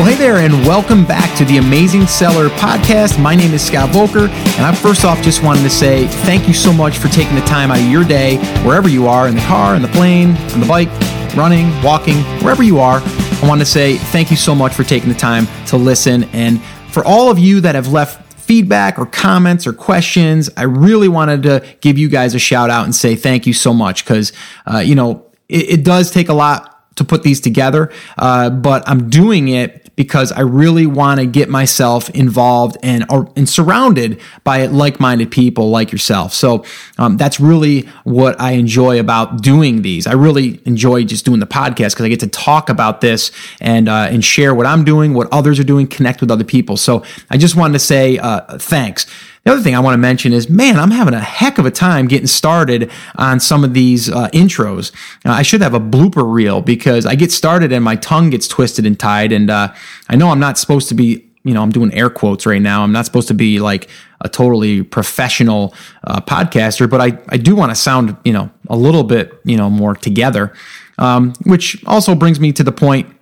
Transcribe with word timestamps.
Well, 0.00 0.08
hey 0.08 0.16
there, 0.16 0.38
and 0.38 0.54
welcome 0.66 1.04
back 1.04 1.36
to 1.36 1.44
the 1.44 1.58
Amazing 1.58 2.06
Seller 2.06 2.48
Podcast. 2.48 3.20
My 3.20 3.34
name 3.34 3.52
is 3.52 3.62
Scott 3.62 3.90
Voelker, 3.90 4.30
and 4.30 4.64
I 4.64 4.74
first 4.74 5.04
off 5.04 5.20
just 5.20 5.42
wanted 5.42 5.60
to 5.60 5.68
say 5.68 6.06
thank 6.06 6.48
you 6.48 6.54
so 6.54 6.72
much 6.72 6.96
for 6.96 7.08
taking 7.08 7.34
the 7.34 7.42
time 7.42 7.70
out 7.70 7.80
of 7.80 7.84
your 7.84 8.02
day, 8.02 8.38
wherever 8.64 8.88
you 8.88 9.08
are, 9.08 9.28
in 9.28 9.34
the 9.34 9.42
car, 9.42 9.76
in 9.76 9.82
the 9.82 9.88
plane, 9.88 10.30
on 10.54 10.60
the 10.60 10.66
bike, 10.66 10.88
running, 11.36 11.66
walking, 11.82 12.16
wherever 12.42 12.62
you 12.62 12.78
are. 12.78 13.02
I 13.04 13.40
want 13.46 13.60
to 13.60 13.66
say 13.66 13.98
thank 13.98 14.30
you 14.30 14.38
so 14.38 14.54
much 14.54 14.72
for 14.72 14.84
taking 14.84 15.10
the 15.10 15.14
time 15.14 15.46
to 15.66 15.76
listen. 15.76 16.24
And 16.32 16.62
for 16.90 17.04
all 17.04 17.30
of 17.30 17.38
you 17.38 17.60
that 17.60 17.74
have 17.74 17.88
left 17.88 18.32
feedback 18.40 18.98
or 18.98 19.04
comments 19.04 19.66
or 19.66 19.74
questions, 19.74 20.48
I 20.56 20.62
really 20.62 21.08
wanted 21.08 21.42
to 21.42 21.76
give 21.82 21.98
you 21.98 22.08
guys 22.08 22.34
a 22.34 22.38
shout 22.38 22.70
out 22.70 22.86
and 22.86 22.94
say 22.94 23.16
thank 23.16 23.46
you 23.46 23.52
so 23.52 23.74
much 23.74 24.06
because, 24.06 24.32
uh, 24.64 24.78
you 24.78 24.94
know, 24.94 25.26
it, 25.50 25.68
it 25.68 25.84
does 25.84 26.10
take 26.10 26.30
a 26.30 26.34
lot 26.34 26.70
to 26.96 27.04
put 27.04 27.22
these 27.22 27.40
together, 27.40 27.90
uh, 28.18 28.50
but 28.50 28.86
I'm 28.88 29.08
doing 29.08 29.48
it 29.48 29.79
because 30.00 30.32
I 30.32 30.40
really 30.40 30.86
want 30.86 31.20
to 31.20 31.26
get 31.26 31.50
myself 31.50 32.08
involved 32.10 32.78
and 32.82 33.04
and 33.36 33.46
surrounded 33.46 34.18
by 34.44 34.64
like-minded 34.64 35.30
people 35.30 35.68
like 35.68 35.92
yourself. 35.92 36.32
So 36.32 36.64
um, 36.96 37.18
that's 37.18 37.38
really 37.38 37.82
what 38.04 38.40
I 38.40 38.52
enjoy 38.52 38.98
about 38.98 39.42
doing 39.42 39.82
these. 39.82 40.06
I 40.06 40.14
really 40.14 40.62
enjoy 40.64 41.04
just 41.04 41.26
doing 41.26 41.38
the 41.38 41.46
podcast 41.46 41.90
because 41.90 42.06
I 42.06 42.08
get 42.08 42.20
to 42.20 42.28
talk 42.28 42.70
about 42.70 43.02
this 43.02 43.30
and 43.60 43.90
uh, 43.90 44.08
and 44.10 44.24
share 44.24 44.54
what 44.54 44.64
I'm 44.64 44.84
doing, 44.84 45.12
what 45.12 45.28
others 45.32 45.60
are 45.60 45.64
doing, 45.64 45.86
connect 45.86 46.22
with 46.22 46.30
other 46.30 46.44
people. 46.44 46.78
So 46.78 47.04
I 47.28 47.36
just 47.36 47.54
wanted 47.54 47.74
to 47.74 47.80
say 47.80 48.16
uh, 48.16 48.56
thanks. 48.56 49.04
The 49.44 49.52
other 49.52 49.62
thing 49.62 49.74
I 49.74 49.80
want 49.80 49.94
to 49.94 49.98
mention 49.98 50.32
is, 50.32 50.50
man, 50.50 50.78
I'm 50.78 50.90
having 50.90 51.14
a 51.14 51.20
heck 51.20 51.56
of 51.58 51.64
a 51.64 51.70
time 51.70 52.08
getting 52.08 52.26
started 52.26 52.90
on 53.16 53.40
some 53.40 53.64
of 53.64 53.72
these 53.72 54.10
uh, 54.10 54.28
intros. 54.30 54.92
Uh, 55.24 55.30
I 55.30 55.42
should 55.42 55.62
have 55.62 55.72
a 55.72 55.80
blooper 55.80 56.30
reel 56.30 56.60
because 56.60 57.06
I 57.06 57.14
get 57.14 57.32
started 57.32 57.72
and 57.72 57.82
my 57.82 57.96
tongue 57.96 58.30
gets 58.30 58.46
twisted 58.46 58.84
and 58.84 58.98
tied. 58.98 59.32
And 59.32 59.48
uh, 59.48 59.72
I 60.10 60.16
know 60.16 60.28
I'm 60.28 60.40
not 60.40 60.58
supposed 60.58 60.88
to 60.90 60.94
be, 60.94 61.26
you 61.42 61.54
know, 61.54 61.62
I'm 61.62 61.72
doing 61.72 61.92
air 61.94 62.10
quotes 62.10 62.44
right 62.44 62.60
now. 62.60 62.82
I'm 62.82 62.92
not 62.92 63.06
supposed 63.06 63.28
to 63.28 63.34
be 63.34 63.60
like 63.60 63.88
a 64.20 64.28
totally 64.28 64.82
professional 64.82 65.74
uh, 66.04 66.20
podcaster, 66.20 66.88
but 66.88 67.00
I, 67.00 67.18
I 67.30 67.38
do 67.38 67.56
want 67.56 67.70
to 67.70 67.76
sound, 67.76 68.18
you 68.24 68.34
know, 68.34 68.50
a 68.68 68.76
little 68.76 69.04
bit, 69.04 69.40
you 69.44 69.56
know, 69.56 69.70
more 69.70 69.94
together. 69.94 70.52
Um, 70.98 71.32
which 71.44 71.82
also 71.86 72.14
brings 72.14 72.38
me 72.38 72.52
to 72.52 72.62
the 72.62 72.72
point 72.72 73.16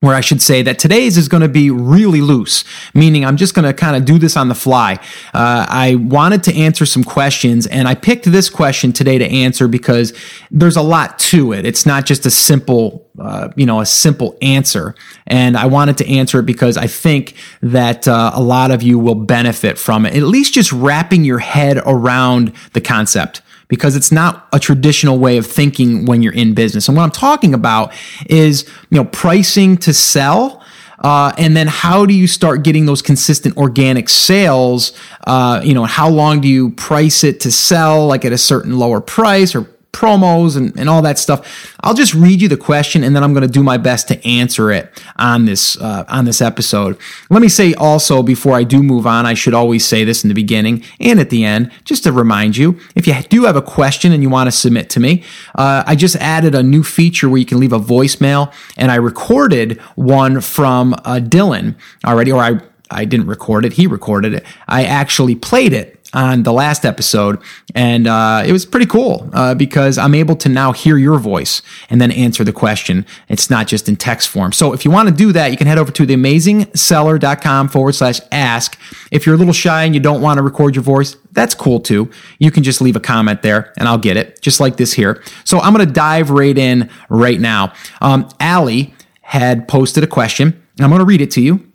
where 0.00 0.14
I 0.14 0.20
should 0.20 0.40
say 0.40 0.62
that 0.62 0.78
today's 0.78 1.16
is 1.16 1.26
going 1.26 1.40
to 1.40 1.48
be 1.48 1.70
really 1.70 2.20
loose, 2.20 2.62
meaning 2.94 3.24
I'm 3.24 3.36
just 3.36 3.52
going 3.52 3.64
to 3.64 3.74
kind 3.74 3.96
of 3.96 4.04
do 4.04 4.16
this 4.16 4.36
on 4.36 4.48
the 4.48 4.54
fly. 4.54 4.92
Uh, 5.34 5.66
I 5.68 5.96
wanted 5.96 6.44
to 6.44 6.54
answer 6.54 6.86
some 6.86 7.02
questions, 7.02 7.66
and 7.66 7.88
I 7.88 7.96
picked 7.96 8.24
this 8.24 8.48
question 8.48 8.92
today 8.92 9.18
to 9.18 9.24
answer 9.28 9.66
because 9.66 10.12
there's 10.52 10.76
a 10.76 10.82
lot 10.82 11.18
to 11.18 11.52
it. 11.52 11.66
It's 11.66 11.84
not 11.84 12.06
just 12.06 12.24
a 12.26 12.30
simple, 12.30 13.08
uh, 13.18 13.48
you 13.56 13.66
know, 13.66 13.80
a 13.80 13.86
simple 13.86 14.38
answer. 14.40 14.94
And 15.26 15.56
I 15.56 15.66
wanted 15.66 15.98
to 15.98 16.08
answer 16.08 16.38
it 16.38 16.46
because 16.46 16.76
I 16.76 16.86
think 16.86 17.34
that 17.60 18.06
uh, 18.06 18.30
a 18.34 18.42
lot 18.42 18.70
of 18.70 18.84
you 18.84 19.00
will 19.00 19.16
benefit 19.16 19.78
from 19.78 20.06
it, 20.06 20.14
at 20.14 20.22
least 20.22 20.54
just 20.54 20.70
wrapping 20.70 21.24
your 21.24 21.40
head 21.40 21.82
around 21.84 22.52
the 22.72 22.80
concept 22.80 23.42
because 23.68 23.94
it's 23.94 24.10
not 24.10 24.48
a 24.52 24.58
traditional 24.58 25.18
way 25.18 25.36
of 25.36 25.46
thinking 25.46 26.06
when 26.06 26.22
you're 26.22 26.32
in 26.32 26.54
business. 26.54 26.88
And 26.88 26.96
what 26.96 27.04
I'm 27.04 27.10
talking 27.10 27.54
about 27.54 27.92
is, 28.26 28.64
you 28.90 28.96
know, 28.96 29.04
pricing 29.04 29.76
to 29.78 29.92
sell. 29.92 30.64
Uh, 31.00 31.32
and 31.38 31.56
then 31.56 31.68
how 31.68 32.04
do 32.04 32.12
you 32.12 32.26
start 32.26 32.64
getting 32.64 32.86
those 32.86 33.02
consistent 33.02 33.56
organic 33.56 34.08
sales? 34.08 34.92
Uh, 35.26 35.60
you 35.62 35.74
know, 35.74 35.84
how 35.84 36.08
long 36.08 36.40
do 36.40 36.48
you 36.48 36.70
price 36.70 37.22
it 37.22 37.40
to 37.40 37.52
sell, 37.52 38.06
like 38.06 38.24
at 38.24 38.32
a 38.32 38.38
certain 38.38 38.78
lower 38.78 39.00
price 39.00 39.54
or 39.54 39.68
promos 39.92 40.56
and, 40.56 40.78
and 40.78 40.88
all 40.88 41.02
that 41.02 41.18
stuff. 41.18 41.74
I'll 41.80 41.94
just 41.94 42.14
read 42.14 42.40
you 42.40 42.48
the 42.48 42.56
question 42.56 43.02
and 43.02 43.16
then 43.16 43.22
I'm 43.22 43.32
going 43.32 43.46
to 43.46 43.52
do 43.52 43.62
my 43.62 43.78
best 43.78 44.08
to 44.08 44.26
answer 44.26 44.70
it 44.70 45.02
on 45.16 45.46
this 45.46 45.80
uh, 45.80 46.04
on 46.08 46.24
this 46.24 46.40
episode. 46.40 46.98
Let 47.30 47.42
me 47.42 47.48
say 47.48 47.74
also 47.74 48.22
before 48.22 48.54
I 48.54 48.64
do 48.64 48.82
move 48.82 49.06
on, 49.06 49.26
I 49.26 49.34
should 49.34 49.54
always 49.54 49.84
say 49.84 50.04
this 50.04 50.22
in 50.24 50.28
the 50.28 50.34
beginning 50.34 50.84
and 51.00 51.18
at 51.18 51.30
the 51.30 51.44
end, 51.44 51.72
just 51.84 52.04
to 52.04 52.12
remind 52.12 52.56
you, 52.56 52.78
if 52.94 53.06
you 53.06 53.14
do 53.28 53.44
have 53.44 53.56
a 53.56 53.62
question 53.62 54.12
and 54.12 54.22
you 54.22 54.28
want 54.28 54.46
to 54.46 54.52
submit 54.52 54.90
to 54.90 55.00
me, 55.00 55.24
uh, 55.54 55.82
I 55.86 55.96
just 55.96 56.16
added 56.16 56.54
a 56.54 56.62
new 56.62 56.84
feature 56.84 57.28
where 57.28 57.38
you 57.38 57.46
can 57.46 57.58
leave 57.58 57.72
a 57.72 57.78
voicemail, 57.78 58.52
and 58.76 58.90
I 58.90 58.96
recorded 58.96 59.80
one 59.96 60.40
from 60.40 60.94
uh, 60.94 61.20
Dylan 61.22 61.76
already, 62.04 62.32
or 62.32 62.42
I 62.42 62.60
I 62.90 63.04
didn't 63.04 63.26
record 63.26 63.64
it. 63.64 63.74
He 63.74 63.86
recorded 63.86 64.32
it. 64.34 64.44
I 64.66 64.84
actually 64.84 65.34
played 65.34 65.72
it 65.72 65.97
on 66.14 66.42
the 66.42 66.52
last 66.52 66.84
episode, 66.84 67.40
and 67.74 68.06
uh, 68.06 68.42
it 68.46 68.52
was 68.52 68.64
pretty 68.64 68.86
cool 68.86 69.28
uh, 69.32 69.54
because 69.54 69.98
I'm 69.98 70.14
able 70.14 70.36
to 70.36 70.48
now 70.48 70.72
hear 70.72 70.96
your 70.96 71.18
voice 71.18 71.62
and 71.90 72.00
then 72.00 72.10
answer 72.10 72.44
the 72.44 72.52
question. 72.52 73.04
It's 73.28 73.50
not 73.50 73.66
just 73.66 73.88
in 73.88 73.96
text 73.96 74.28
form. 74.28 74.52
So 74.52 74.72
if 74.72 74.84
you 74.84 74.90
want 74.90 75.08
to 75.08 75.14
do 75.14 75.32
that, 75.32 75.50
you 75.50 75.56
can 75.56 75.66
head 75.66 75.78
over 75.78 75.92
to 75.92 76.06
theamazingseller.com 76.06 77.68
forward 77.68 77.94
slash 77.94 78.20
ask. 78.32 78.78
If 79.10 79.26
you're 79.26 79.34
a 79.34 79.38
little 79.38 79.52
shy 79.52 79.84
and 79.84 79.94
you 79.94 80.00
don't 80.00 80.22
want 80.22 80.38
to 80.38 80.42
record 80.42 80.74
your 80.74 80.84
voice, 80.84 81.16
that's 81.32 81.54
cool 81.54 81.80
too. 81.80 82.10
You 82.38 82.50
can 82.50 82.62
just 82.62 82.80
leave 82.80 82.96
a 82.96 83.00
comment 83.00 83.42
there 83.42 83.72
and 83.76 83.86
I'll 83.86 83.98
get 83.98 84.16
it, 84.16 84.40
just 84.40 84.60
like 84.60 84.76
this 84.76 84.92
here. 84.92 85.22
So 85.44 85.60
I'm 85.60 85.74
going 85.74 85.86
to 85.86 85.92
dive 85.92 86.30
right 86.30 86.56
in 86.56 86.90
right 87.08 87.40
now. 87.40 87.72
Um, 88.00 88.28
Allie 88.40 88.94
had 89.20 89.68
posted 89.68 90.02
a 90.02 90.06
question. 90.06 90.62
And 90.78 90.84
I'm 90.84 90.90
going 90.90 91.00
to 91.00 91.04
read 91.04 91.20
it 91.20 91.32
to 91.32 91.40
you 91.40 91.67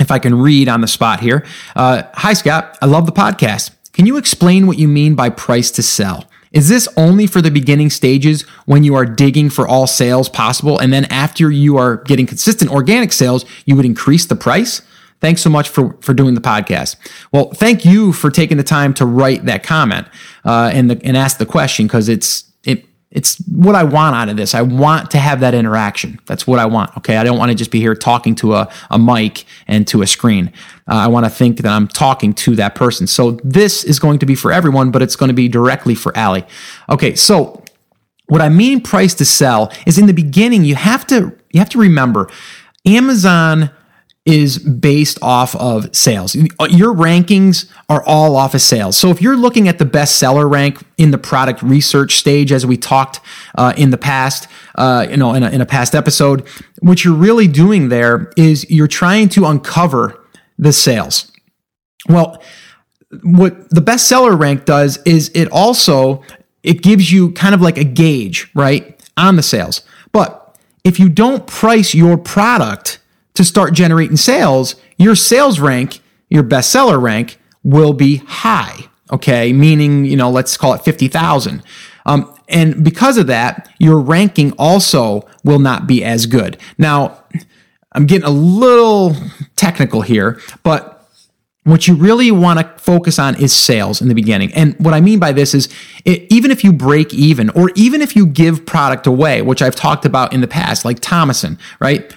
if 0.00 0.10
I 0.10 0.18
can 0.18 0.34
read 0.34 0.68
on 0.68 0.80
the 0.80 0.88
spot 0.88 1.20
here. 1.20 1.44
Uh, 1.76 2.02
Hi, 2.14 2.32
Scott. 2.32 2.76
I 2.82 2.86
love 2.86 3.06
the 3.06 3.12
podcast. 3.12 3.70
Can 3.92 4.06
you 4.06 4.16
explain 4.16 4.66
what 4.66 4.78
you 4.78 4.88
mean 4.88 5.14
by 5.14 5.30
price 5.30 5.70
to 5.72 5.82
sell? 5.82 6.24
Is 6.52 6.68
this 6.68 6.88
only 6.96 7.26
for 7.26 7.40
the 7.40 7.50
beginning 7.50 7.90
stages 7.90 8.42
when 8.64 8.84
you 8.84 8.94
are 8.94 9.04
digging 9.04 9.50
for 9.50 9.66
all 9.66 9.86
sales 9.86 10.28
possible? 10.28 10.78
And 10.78 10.92
then 10.92 11.04
after 11.06 11.50
you 11.50 11.76
are 11.76 11.96
getting 11.98 12.26
consistent 12.26 12.70
organic 12.70 13.12
sales, 13.12 13.44
you 13.66 13.76
would 13.76 13.84
increase 13.84 14.26
the 14.26 14.36
price? 14.36 14.82
Thanks 15.20 15.42
so 15.42 15.50
much 15.50 15.68
for, 15.68 15.96
for 16.00 16.12
doing 16.12 16.34
the 16.34 16.40
podcast. 16.40 16.96
Well, 17.32 17.50
thank 17.54 17.84
you 17.84 18.12
for 18.12 18.30
taking 18.30 18.56
the 18.56 18.64
time 18.64 18.94
to 18.94 19.06
write 19.06 19.46
that 19.46 19.62
comment 19.62 20.06
uh, 20.44 20.70
and, 20.72 20.90
the, 20.90 21.00
and 21.04 21.16
ask 21.16 21.38
the 21.38 21.46
question 21.46 21.86
because 21.86 22.08
it's 22.08 22.44
it's 23.14 23.36
what 23.46 23.76
I 23.76 23.84
want 23.84 24.16
out 24.16 24.28
of 24.28 24.36
this. 24.36 24.54
I 24.54 24.62
want 24.62 25.12
to 25.12 25.18
have 25.18 25.40
that 25.40 25.54
interaction. 25.54 26.18
That's 26.26 26.46
what 26.46 26.58
I 26.58 26.66
want. 26.66 26.94
Okay. 26.98 27.16
I 27.16 27.22
don't 27.22 27.38
want 27.38 27.50
to 27.50 27.54
just 27.54 27.70
be 27.70 27.78
here 27.78 27.94
talking 27.94 28.34
to 28.36 28.54
a, 28.54 28.70
a 28.90 28.98
mic 28.98 29.44
and 29.68 29.86
to 29.88 30.02
a 30.02 30.06
screen. 30.06 30.52
Uh, 30.88 30.96
I 30.96 31.06
want 31.06 31.24
to 31.24 31.30
think 31.30 31.56
that 31.58 31.66
I'm 31.66 31.86
talking 31.86 32.34
to 32.34 32.56
that 32.56 32.74
person. 32.74 33.06
So 33.06 33.38
this 33.44 33.84
is 33.84 34.00
going 34.00 34.18
to 34.18 34.26
be 34.26 34.34
for 34.34 34.52
everyone, 34.52 34.90
but 34.90 35.00
it's 35.00 35.14
going 35.14 35.28
to 35.28 35.34
be 35.34 35.48
directly 35.48 35.94
for 35.94 36.14
Allie. 36.16 36.44
Okay. 36.90 37.14
So 37.14 37.62
what 38.26 38.40
I 38.40 38.48
mean 38.48 38.80
price 38.80 39.14
to 39.14 39.24
sell 39.24 39.72
is 39.86 39.96
in 39.96 40.06
the 40.06 40.12
beginning, 40.12 40.64
you 40.64 40.74
have 40.74 41.06
to, 41.06 41.38
you 41.52 41.60
have 41.60 41.70
to 41.70 41.78
remember 41.78 42.28
Amazon 42.84 43.70
is 44.26 44.58
based 44.58 45.18
off 45.20 45.54
of 45.56 45.94
sales. 45.94 46.34
Your 46.34 46.94
rankings 46.94 47.70
are 47.90 48.02
all 48.06 48.36
off 48.36 48.54
of 48.54 48.62
sales. 48.62 48.96
So 48.96 49.10
if 49.10 49.20
you're 49.20 49.36
looking 49.36 49.68
at 49.68 49.78
the 49.78 49.84
bestseller 49.84 50.50
rank 50.50 50.82
in 50.96 51.10
the 51.10 51.18
product 51.18 51.62
research 51.62 52.16
stage, 52.16 52.50
as 52.50 52.64
we 52.64 52.78
talked 52.78 53.20
uh, 53.56 53.74
in 53.76 53.90
the 53.90 53.98
past, 53.98 54.48
uh, 54.76 55.06
you 55.10 55.18
know, 55.18 55.34
in 55.34 55.42
a, 55.42 55.50
in 55.50 55.60
a 55.60 55.66
past 55.66 55.94
episode, 55.94 56.48
what 56.80 57.04
you're 57.04 57.14
really 57.14 57.46
doing 57.46 57.90
there 57.90 58.32
is 58.36 58.68
you're 58.70 58.88
trying 58.88 59.28
to 59.30 59.44
uncover 59.44 60.18
the 60.58 60.72
sales. 60.72 61.30
Well, 62.08 62.42
what 63.22 63.68
the 63.70 63.82
bestseller 63.82 64.38
rank 64.38 64.64
does 64.64 64.96
is 65.04 65.30
it 65.34 65.48
also 65.52 66.22
it 66.62 66.82
gives 66.82 67.12
you 67.12 67.32
kind 67.32 67.54
of 67.54 67.60
like 67.60 67.76
a 67.76 67.84
gauge, 67.84 68.50
right, 68.54 68.98
on 69.18 69.36
the 69.36 69.42
sales. 69.42 69.82
But 70.12 70.58
if 70.82 70.98
you 70.98 71.10
don't 71.10 71.46
price 71.46 71.94
your 71.94 72.16
product 72.16 73.00
to 73.34 73.44
start 73.44 73.74
generating 73.74 74.16
sales, 74.16 74.76
your 74.96 75.14
sales 75.14 75.60
rank, 75.60 76.00
your 76.28 76.42
bestseller 76.42 77.00
rank 77.00 77.38
will 77.62 77.92
be 77.92 78.16
high. 78.16 78.88
Okay. 79.12 79.52
Meaning, 79.52 80.04
you 80.04 80.16
know, 80.16 80.30
let's 80.30 80.56
call 80.56 80.74
it 80.74 80.82
50,000. 80.82 81.62
Um, 82.06 82.34
and 82.48 82.84
because 82.84 83.16
of 83.16 83.26
that, 83.28 83.70
your 83.78 83.98
ranking 83.98 84.52
also 84.52 85.26
will 85.42 85.58
not 85.58 85.86
be 85.86 86.04
as 86.04 86.26
good. 86.26 86.58
Now, 86.78 87.24
I'm 87.92 88.06
getting 88.06 88.26
a 88.26 88.30
little 88.30 89.16
technical 89.56 90.02
here, 90.02 90.40
but 90.62 90.94
what 91.64 91.88
you 91.88 91.94
really 91.94 92.30
want 92.30 92.60
to 92.60 92.82
focus 92.82 93.18
on 93.18 93.40
is 93.40 93.54
sales 93.54 94.02
in 94.02 94.08
the 94.08 94.14
beginning. 94.14 94.52
And 94.52 94.76
what 94.78 94.92
I 94.92 95.00
mean 95.00 95.18
by 95.18 95.32
this 95.32 95.54
is 95.54 95.68
it, 96.04 96.30
even 96.30 96.50
if 96.50 96.62
you 96.62 96.72
break 96.72 97.14
even 97.14 97.48
or 97.50 97.70
even 97.74 98.02
if 98.02 98.14
you 98.14 98.26
give 98.26 98.66
product 98.66 99.06
away, 99.06 99.40
which 99.40 99.62
I've 99.62 99.74
talked 99.74 100.04
about 100.04 100.34
in 100.34 100.42
the 100.42 100.48
past, 100.48 100.84
like 100.84 101.00
Tomoson, 101.00 101.58
right? 101.80 102.14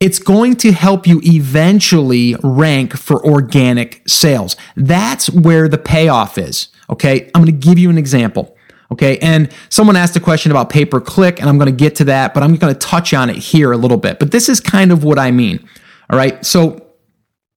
It's 0.00 0.18
going 0.18 0.56
to 0.56 0.72
help 0.72 1.06
you 1.06 1.20
eventually 1.24 2.36
rank 2.42 2.96
for 2.96 3.24
organic 3.24 4.02
sales. 4.06 4.56
That's 4.76 5.30
where 5.30 5.68
the 5.68 5.78
payoff 5.78 6.36
is. 6.36 6.68
Okay. 6.90 7.30
I'm 7.34 7.42
going 7.42 7.58
to 7.58 7.66
give 7.66 7.78
you 7.78 7.88
an 7.88 7.98
example. 7.98 8.56
Okay. 8.92 9.18
And 9.18 9.50
someone 9.68 9.96
asked 9.96 10.14
a 10.16 10.20
question 10.20 10.52
about 10.52 10.70
pay 10.70 10.84
per 10.84 11.00
click, 11.00 11.40
and 11.40 11.48
I'm 11.48 11.58
going 11.58 11.70
to 11.70 11.76
get 11.76 11.96
to 11.96 12.04
that, 12.04 12.34
but 12.34 12.42
I'm 12.42 12.56
going 12.56 12.72
to 12.72 12.78
touch 12.78 13.14
on 13.14 13.30
it 13.30 13.36
here 13.36 13.72
a 13.72 13.76
little 13.76 13.96
bit. 13.96 14.18
But 14.18 14.30
this 14.30 14.48
is 14.48 14.60
kind 14.60 14.92
of 14.92 15.02
what 15.02 15.18
I 15.18 15.30
mean. 15.30 15.66
All 16.10 16.18
right. 16.18 16.44
So 16.44 16.86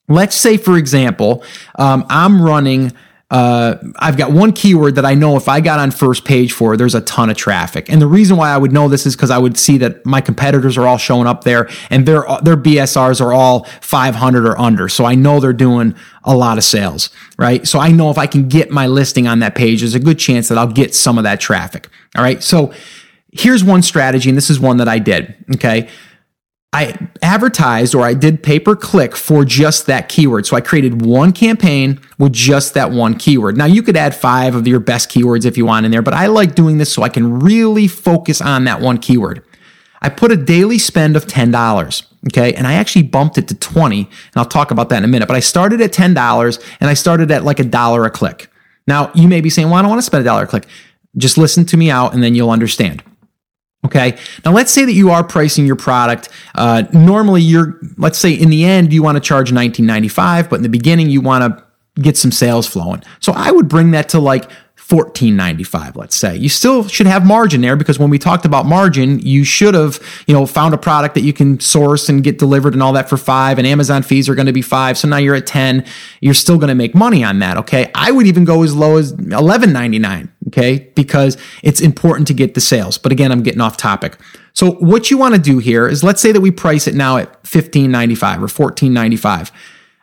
let's 0.07 0.35
say, 0.35 0.57
for 0.57 0.77
example, 0.77 1.43
um, 1.75 2.05
I'm 2.09 2.41
running 2.41 2.93
uh, 3.31 3.75
I've 3.97 4.17
got 4.17 4.31
one 4.31 4.53
keyword 4.53 4.95
that 4.95 5.05
I 5.05 5.13
know 5.13 5.35
if 5.35 5.47
I 5.47 5.61
got 5.61 5.79
on 5.79 5.91
first 5.91 6.25
page 6.25 6.51
for, 6.51 6.75
there's 6.75 6.95
a 6.95 7.01
ton 7.01 7.29
of 7.29 7.37
traffic. 7.37 7.87
And 7.87 8.01
the 8.01 8.07
reason 8.07 8.37
why 8.37 8.49
I 8.49 8.57
would 8.57 8.71
know 8.71 8.87
this 8.87 9.05
is 9.05 9.15
because 9.15 9.29
I 9.29 9.37
would 9.37 9.55
see 9.55 9.77
that 9.77 10.03
my 10.03 10.19
competitors 10.19 10.77
are 10.77 10.87
all 10.87 10.97
showing 10.97 11.27
up 11.27 11.43
there 11.43 11.69
and 11.91 12.07
their, 12.07 12.25
their 12.41 12.57
BSRs 12.57 13.21
are 13.21 13.31
all 13.31 13.65
500 13.81 14.47
or 14.47 14.59
under. 14.59 14.89
So 14.89 15.05
I 15.05 15.13
know 15.13 15.39
they're 15.39 15.53
doing 15.53 15.93
a 16.23 16.35
lot 16.35 16.57
of 16.57 16.63
sales, 16.63 17.11
right? 17.37 17.67
So 17.67 17.79
I 17.79 17.91
know 17.91 18.09
if 18.09 18.17
I 18.17 18.25
can 18.25 18.47
get 18.47 18.71
my 18.71 18.87
listing 18.87 19.27
on 19.27 19.39
that 19.39 19.53
page, 19.53 19.81
there's 19.81 19.95
a 19.95 19.99
good 19.99 20.17
chance 20.17 20.47
that 20.47 20.57
I'll 20.57 20.67
get 20.71 20.95
some 20.95 21.19
of 21.19 21.23
that 21.23 21.39
traffic. 21.39 21.87
All 22.15 22.23
right. 22.23 22.41
So 22.41 22.73
here's 23.31 23.63
one 23.63 23.83
strategy, 23.83 24.29
and 24.29 24.37
this 24.37 24.49
is 24.49 24.59
one 24.59 24.77
that 24.77 24.87
I 24.87 24.97
did. 24.97 25.35
Okay. 25.55 25.87
I 26.71 27.09
advertised 27.23 27.95
or 27.95 28.03
I 28.03 28.13
did 28.13 28.43
pay 28.43 28.59
per 28.59 28.75
click 28.75 29.15
for 29.15 29.43
just 29.43 29.87
that 29.87 30.07
keyword. 30.07 30.45
So 30.45 30.55
I 30.55 30.61
created 30.61 31.03
one 31.03 31.31
campaign 31.33 31.99
with 32.19 32.31
just 32.31 32.75
that 32.75 32.91
one 32.91 33.15
keyword. 33.15 33.57
Now 33.57 33.65
you 33.65 33.81
could 33.81 33.97
add 33.97 34.15
five 34.15 34.53
of 34.53 34.67
your 34.67 34.79
best 34.79 35.09
keywords 35.09 35.45
if 35.45 35.57
you 35.57 35.65
want 35.65 35.87
in 35.87 35.91
there, 35.91 36.03
but 36.03 36.13
I 36.13 36.27
like 36.27 36.53
doing 36.53 36.77
this 36.77 36.91
so 36.91 37.01
I 37.01 37.09
can 37.09 37.39
really 37.39 37.87
focus 37.87 38.39
on 38.39 38.65
that 38.65 38.81
one 38.81 38.99
keyword. 38.99 39.43
I 40.01 40.09
put 40.09 40.31
a 40.31 40.37
daily 40.37 40.77
spend 40.77 41.15
of 41.15 41.25
$10. 41.25 42.05
Okay. 42.27 42.53
And 42.53 42.67
I 42.67 42.73
actually 42.73 43.03
bumped 43.03 43.37
it 43.37 43.47
to 43.47 43.55
20 43.55 44.01
and 44.01 44.09
I'll 44.35 44.45
talk 44.45 44.69
about 44.69 44.89
that 44.89 44.97
in 44.99 45.03
a 45.03 45.07
minute, 45.07 45.27
but 45.27 45.37
I 45.37 45.39
started 45.39 45.81
at 45.81 45.91
$10 45.91 46.75
and 46.79 46.89
I 46.89 46.93
started 46.93 47.31
at 47.31 47.43
like 47.43 47.59
a 47.59 47.63
dollar 47.63 48.05
a 48.05 48.11
click. 48.11 48.51
Now 48.85 49.11
you 49.15 49.27
may 49.27 49.41
be 49.41 49.49
saying, 49.49 49.69
well, 49.69 49.79
I 49.79 49.81
don't 49.81 49.89
want 49.89 49.99
to 49.99 50.05
spend 50.05 50.21
a 50.21 50.25
dollar 50.25 50.43
a 50.43 50.47
click. 50.47 50.67
Just 51.17 51.37
listen 51.37 51.65
to 51.65 51.77
me 51.77 51.89
out 51.89 52.13
and 52.13 52.21
then 52.21 52.35
you'll 52.35 52.51
understand. 52.51 53.01
Okay. 53.85 54.17
Now 54.43 54.51
let's 54.51 54.71
say 54.71 54.85
that 54.85 54.93
you 54.93 55.09
are 55.09 55.23
pricing 55.23 55.65
your 55.65 55.77
product. 55.77 56.29
Uh, 56.55 56.83
normally, 56.91 57.41
you're 57.41 57.79
let's 57.97 58.17
say 58.17 58.33
in 58.33 58.49
the 58.49 58.65
end 58.65 58.91
you 58.91 59.01
want 59.01 59.15
to 59.15 59.21
charge 59.21 59.51
19.95, 59.51 60.49
but 60.49 60.57
in 60.57 60.63
the 60.63 60.69
beginning 60.69 61.09
you 61.09 61.21
want 61.21 61.43
to 61.43 61.63
get 62.01 62.17
some 62.17 62.31
sales 62.31 62.67
flowing. 62.67 63.03
So 63.19 63.33
I 63.33 63.51
would 63.51 63.67
bring 63.67 63.91
that 63.91 64.09
to 64.09 64.19
like 64.19 64.49
14.95 64.89 65.95
let's 65.95 66.15
say 66.15 66.35
you 66.35 66.49
still 66.49 66.87
should 66.87 67.05
have 67.05 67.23
margin 67.23 67.61
there 67.61 67.75
because 67.75 67.99
when 67.99 68.09
we 68.09 68.17
talked 68.17 68.43
about 68.43 68.65
margin 68.65 69.19
you 69.19 69.43
should 69.43 69.75
have 69.75 69.99
you 70.25 70.33
know 70.33 70.47
found 70.47 70.73
a 70.73 70.79
product 70.79 71.13
that 71.13 71.21
you 71.21 71.31
can 71.31 71.59
source 71.59 72.09
and 72.09 72.23
get 72.23 72.39
delivered 72.39 72.73
and 72.73 72.81
all 72.81 72.93
that 72.93 73.07
for 73.07 73.15
5 73.15 73.59
and 73.59 73.67
Amazon 73.67 74.01
fees 74.01 74.27
are 74.27 74.33
going 74.33 74.47
to 74.47 74.51
be 74.51 74.63
5 74.63 74.97
so 74.97 75.07
now 75.07 75.17
you're 75.17 75.35
at 75.35 75.45
10 75.45 75.85
you're 76.21 76.33
still 76.33 76.57
going 76.57 76.69
to 76.69 76.75
make 76.75 76.95
money 76.95 77.23
on 77.23 77.37
that 77.37 77.55
okay 77.57 77.91
I 77.93 78.09
would 78.09 78.25
even 78.25 78.45
go 78.45 78.63
as 78.63 78.75
low 78.75 78.97
as 78.97 79.13
11.99 79.13 80.29
okay? 80.49 80.91
Because 80.95 81.37
it's 81.63 81.81
important 81.81 82.27
to 82.27 82.33
get 82.33 82.53
the 82.53 82.61
sales. 82.61 82.97
But 82.97 83.11
again 83.11 83.31
I'm 83.31 83.41
getting 83.41 83.61
off 83.61 83.77
topic. 83.77 84.17
So 84.53 84.73
what 84.73 85.09
you 85.09 85.17
want 85.17 85.35
to 85.35 85.41
do 85.41 85.59
here 85.59 85.87
is 85.87 86.03
let's 86.03 86.21
say 86.21 86.31
that 86.31 86.41
we 86.41 86.51
price 86.51 86.87
it 86.87 86.93
now 86.93 87.17
at 87.17 87.41
15.95 87.43 88.59
or 88.59 88.69
14.95 88.69 89.51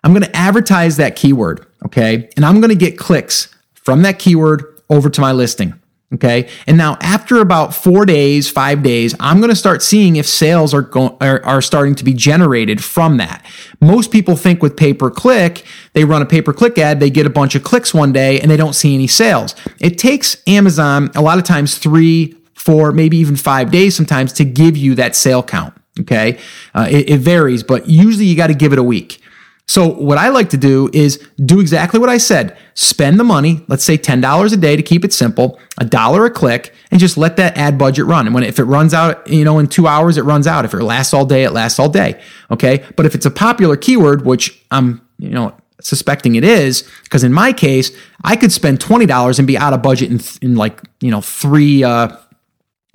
I'm 0.05 0.13
going 0.13 0.23
to 0.23 0.37
advertise 0.37 0.99
that 0.99 1.17
keyword 1.17 1.67
okay? 1.87 2.29
And 2.37 2.45
I'm 2.45 2.61
going 2.61 2.71
to 2.71 2.77
get 2.77 2.99
clicks 2.99 3.55
from 3.75 4.03
that 4.03 4.19
keyword 4.19 4.65
over 4.91 5.09
to 5.09 5.21
my 5.21 5.33
listing. 5.33 5.75
Okay. 6.17 6.49
And 6.67 6.79
now 6.79 6.97
after 7.03 7.43
about 7.43 7.75
four 7.75 8.07
days, 8.07 8.49
five 8.49 8.83
days, 8.83 9.15
I'm 9.21 9.37
going 9.37 9.51
to 9.51 9.57
start 9.57 9.83
seeing 9.83 10.17
if 10.17 10.27
sales 10.27 10.73
are, 10.73 10.81
going 10.81 11.15
are, 11.21 11.45
are 11.45 11.61
starting 11.61 11.95
to 11.97 12.05
be 12.05 12.15
generated 12.15 12.83
from 12.83 13.19
that. 13.19 13.45
Most 13.83 14.11
people 14.11 14.35
think 14.35 14.63
with 14.63 14.79
pay 14.79 14.95
per 14.95 15.11
click, 15.11 15.67
they 15.93 16.07
run 16.07 16.23
a 16.23 16.27
pay 16.27 16.41
per 16.41 16.55
click 16.55 16.79
ad, 16.79 17.01
they 17.01 17.11
get 17.11 17.27
a 17.27 17.31
bunch 17.31 17.55
of 17.55 17.63
clicks 17.65 17.93
one 17.93 18.13
day 18.13 18.41
and 18.41 18.51
they 18.51 18.57
don't 18.57 18.73
see 18.73 18.95
any 18.95 19.07
sales. 19.07 19.55
It 19.79 19.99
takes 19.99 20.43
Amazon 20.47 21.11
a 21.15 21.21
lot 21.21 21.37
of 21.37 21.45
times 21.45 21.77
three, 21.77 22.35
four, 22.55 22.93
maybe 22.93 23.19
even 23.19 23.37
five 23.37 23.71
days 23.71 23.95
sometimes 23.95 24.33
to 24.35 24.45
give 24.45 24.75
you 24.75 24.95
that 24.95 25.15
sale 25.15 25.43
count. 25.43 25.75
Okay. 26.01 26.39
Uh, 26.75 26.89
it, 26.91 27.11
it 27.11 27.19
varies, 27.19 27.63
but 27.63 27.91
usually 27.91 28.25
you 28.25 28.37
got 28.37 28.47
to 28.47 28.55
give 28.55 28.73
it 28.73 28.79
a 28.79 28.83
week. 28.83 29.21
So 29.69 29.89
what 29.89 30.17
I 30.17 30.29
like 30.29 30.51
to 30.51 30.57
do 30.57 30.89
is 30.93 31.19
do 31.45 31.59
exactly 31.59 31.99
what 31.99 32.09
I 32.09 32.19
said. 32.19 32.57
Spend 32.75 33.19
the 33.19 33.25
money, 33.25 33.65
let's 33.67 33.83
say 33.83 33.99
$10 33.99 34.53
a 34.53 34.57
day 34.57 34.77
to 34.77 34.83
keep 34.83 35.05
it 35.05 35.13
simple, 35.13 35.59
a 35.79 35.85
dollar 35.85 36.25
a 36.25 36.31
click, 36.31 36.73
and 36.91 37.01
just 37.01 37.19
let 37.19 37.37
that 37.37 37.57
ad 37.57 37.77
budget 37.77 38.07
run. 38.07 38.27
And 38.27 38.35
when 38.35 38.45
if 38.45 38.61
it 38.61 38.65
runs 38.65 38.95
out, 38.95 39.27
you 39.27 39.45
know, 39.45 39.59
in 39.59 39.67
two 39.67 39.89
hours, 39.89 40.19
it 40.19 40.23
runs 40.23 40.47
out. 40.47 40.65
If 40.65 40.73
it 40.73 40.83
lasts 40.83 41.13
all 41.13 41.25
day, 41.25 41.43
it 41.43 41.51
lasts 41.51 41.81
all 41.81 41.89
day. 41.89 42.21
Okay. 42.51 42.85
But 42.95 43.07
if 43.07 43.15
it's 43.17 43.27
a 43.27 43.31
popular 43.31 43.77
keyword, 43.77 44.25
which 44.25 44.63
I'm, 44.71 45.01
you 45.19 45.31
know, 45.31 45.57
suspecting 45.81 46.37
it 46.37 46.45
is, 46.45 46.89
because 47.03 47.25
in 47.25 47.33
my 47.33 47.53
case, 47.53 47.91
I 48.23 48.37
could 48.37 48.53
spend 48.53 48.79
$20 48.79 49.39
and 49.39 49.47
be 49.49 49.59
out 49.59 49.73
of 49.73 49.83
budget 49.83 50.11
in, 50.11 50.21
in 50.49 50.57
like, 50.57 50.81
you 51.01 51.11
know, 51.11 51.21
three, 51.21 51.83
uh, 51.83 52.17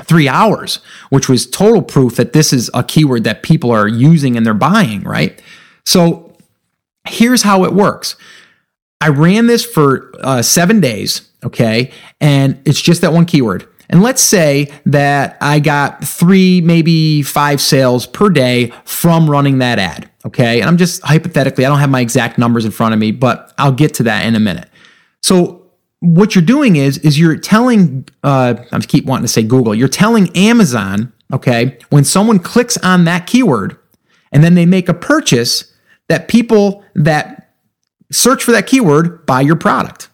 three 0.04 0.30
hours, 0.30 0.80
which 1.10 1.28
was 1.28 1.46
total 1.46 1.82
proof 1.82 2.16
that 2.16 2.32
this 2.32 2.54
is 2.54 2.72
a 2.74 2.84
keyword 2.84 3.26
that 3.26 3.44
people 3.44 3.72
are 3.72 3.88
using 3.88 4.38
and 4.38 4.46
they're 4.46 4.54
buying, 4.54 5.02
right? 5.04 5.42
So 5.86 6.31
here's 7.08 7.44
how 7.44 7.64
it 7.64 7.74
works. 7.74 8.16
I 9.00 9.10
ran 9.10 9.48
this 9.48 9.66
for 9.66 10.12
uh, 10.20 10.42
seven 10.42 10.80
days, 10.80 11.30
okay, 11.44 11.92
and 12.20 12.62
it's 12.66 12.82
just 12.82 13.02
that 13.02 13.14
one 13.14 13.26
keyword. 13.26 13.68
And 13.90 14.02
let's 14.02 14.22
say 14.22 14.72
that 14.86 15.38
I 15.42 15.60
got 15.60 16.04
three, 16.04 16.62
maybe 16.62 17.24
five 17.24 17.60
sales 17.60 18.08
per 18.08 18.30
day 18.30 18.72
from 18.86 19.30
running 19.30 19.58
that 19.58 19.80
ad, 19.80 20.10
okay? 20.26 20.62
And 20.62 20.70
I'm 20.70 20.78
just 20.78 21.02
hypothetically, 21.02 21.66
I 21.66 21.70
don't 21.70 21.80
have 21.80 21.90
my 21.90 22.00
exact 22.00 22.38
numbers 22.38 22.64
in 22.64 22.72
front 22.72 22.94
of 22.94 23.00
me, 23.00 23.12
but 23.12 23.54
I'll 23.58 23.74
get 23.74 23.94
to 23.96 24.04
that 24.04 24.26
in 24.26 24.36
a 24.36 24.40
minute. 24.40 24.70
So 25.22 25.70
what 26.00 26.36
you're 26.36 26.44
doing 26.44 26.78
is, 26.78 27.00
is 27.00 27.20
you're 27.20 27.36
telling, 27.36 28.08
uh, 28.24 28.56
I 28.72 28.80
keep 28.80 29.06
wanting 29.06 29.24
to 29.24 29.28
say 29.28 29.44
Google, 29.44 29.76
you're 29.76 29.90
telling 29.90 30.36
Amazon, 30.38 31.12
okay, 31.34 31.78
when 31.90 32.06
someone 32.06 32.40
clicks 32.40 32.78
on 32.78 33.04
that 33.06 33.28
keyword 33.28 33.78
and 34.32 34.42
then 34.42 34.56
they 34.56 34.66
make 34.66 34.88
a 34.88 34.94
purchase, 34.94 35.71
that 36.12 36.28
people 36.28 36.84
that 36.94 37.54
search 38.12 38.44
for 38.44 38.52
that 38.52 38.68
keyword 38.68 39.26
buy 39.26 39.40
your 39.40 39.56
product. 39.56 40.10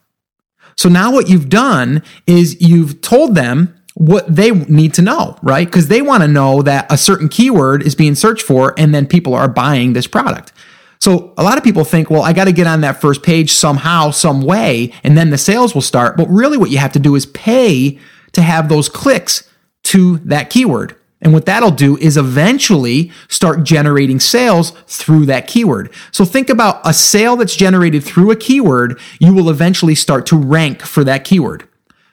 So 0.75 0.89
now 0.89 1.11
what 1.11 1.27
you've 1.27 1.49
done 1.49 2.03
is 2.27 2.61
you've 2.61 3.01
told 3.01 3.33
them 3.33 3.75
what 3.95 4.27
they 4.33 4.51
need 4.51 4.93
to 4.93 5.01
know, 5.01 5.39
right? 5.41 5.67
Because 5.67 5.87
they 5.87 6.03
want 6.03 6.21
to 6.21 6.27
know 6.27 6.61
that 6.61 6.85
a 6.91 6.99
certain 6.99 7.29
keyword 7.29 7.81
is 7.81 7.95
being 7.95 8.13
searched 8.13 8.43
for 8.45 8.75
and 8.77 8.93
then 8.93 9.07
people 9.07 9.33
are 9.33 9.47
buying 9.47 9.93
this 9.93 10.05
product. 10.05 10.53
So 10.99 11.33
a 11.35 11.41
lot 11.41 11.57
of 11.57 11.63
people 11.63 11.83
think, 11.83 12.11
well, 12.11 12.21
I 12.21 12.31
got 12.31 12.45
to 12.45 12.51
get 12.51 12.67
on 12.67 12.81
that 12.81 13.01
first 13.01 13.23
page 13.23 13.53
somehow, 13.53 14.11
some 14.11 14.41
way, 14.41 14.93
and 15.03 15.17
then 15.17 15.31
the 15.31 15.37
sales 15.39 15.73
will 15.73 15.81
start. 15.81 16.15
But 16.15 16.27
really, 16.29 16.57
what 16.57 16.69
you 16.69 16.77
have 16.77 16.93
to 16.93 16.99
do 16.99 17.15
is 17.15 17.25
pay 17.25 17.97
to 18.33 18.41
have 18.43 18.69
those 18.69 18.87
clicks 18.87 19.49
to 19.85 20.17
that 20.19 20.51
keyword. 20.51 20.95
And 21.21 21.33
what 21.33 21.45
that'll 21.45 21.71
do 21.71 21.97
is 21.97 22.15
eventually 22.15 23.11
start 23.27 23.63
generating 23.63 24.19
sales 24.19 24.71
through 24.85 25.25
that 25.25 25.47
keyword. 25.47 25.91
So 26.11 26.25
think 26.25 26.49
about 26.49 26.79
a 26.85 26.93
sale 26.93 27.35
that's 27.35 27.55
generated 27.55 28.03
through 28.03 28.31
a 28.31 28.35
keyword, 28.35 28.99
you 29.19 29.33
will 29.33 29.49
eventually 29.49 29.95
start 29.95 30.25
to 30.27 30.37
rank 30.37 30.83
for 30.83 31.03
that 31.03 31.23
keyword. 31.23 31.67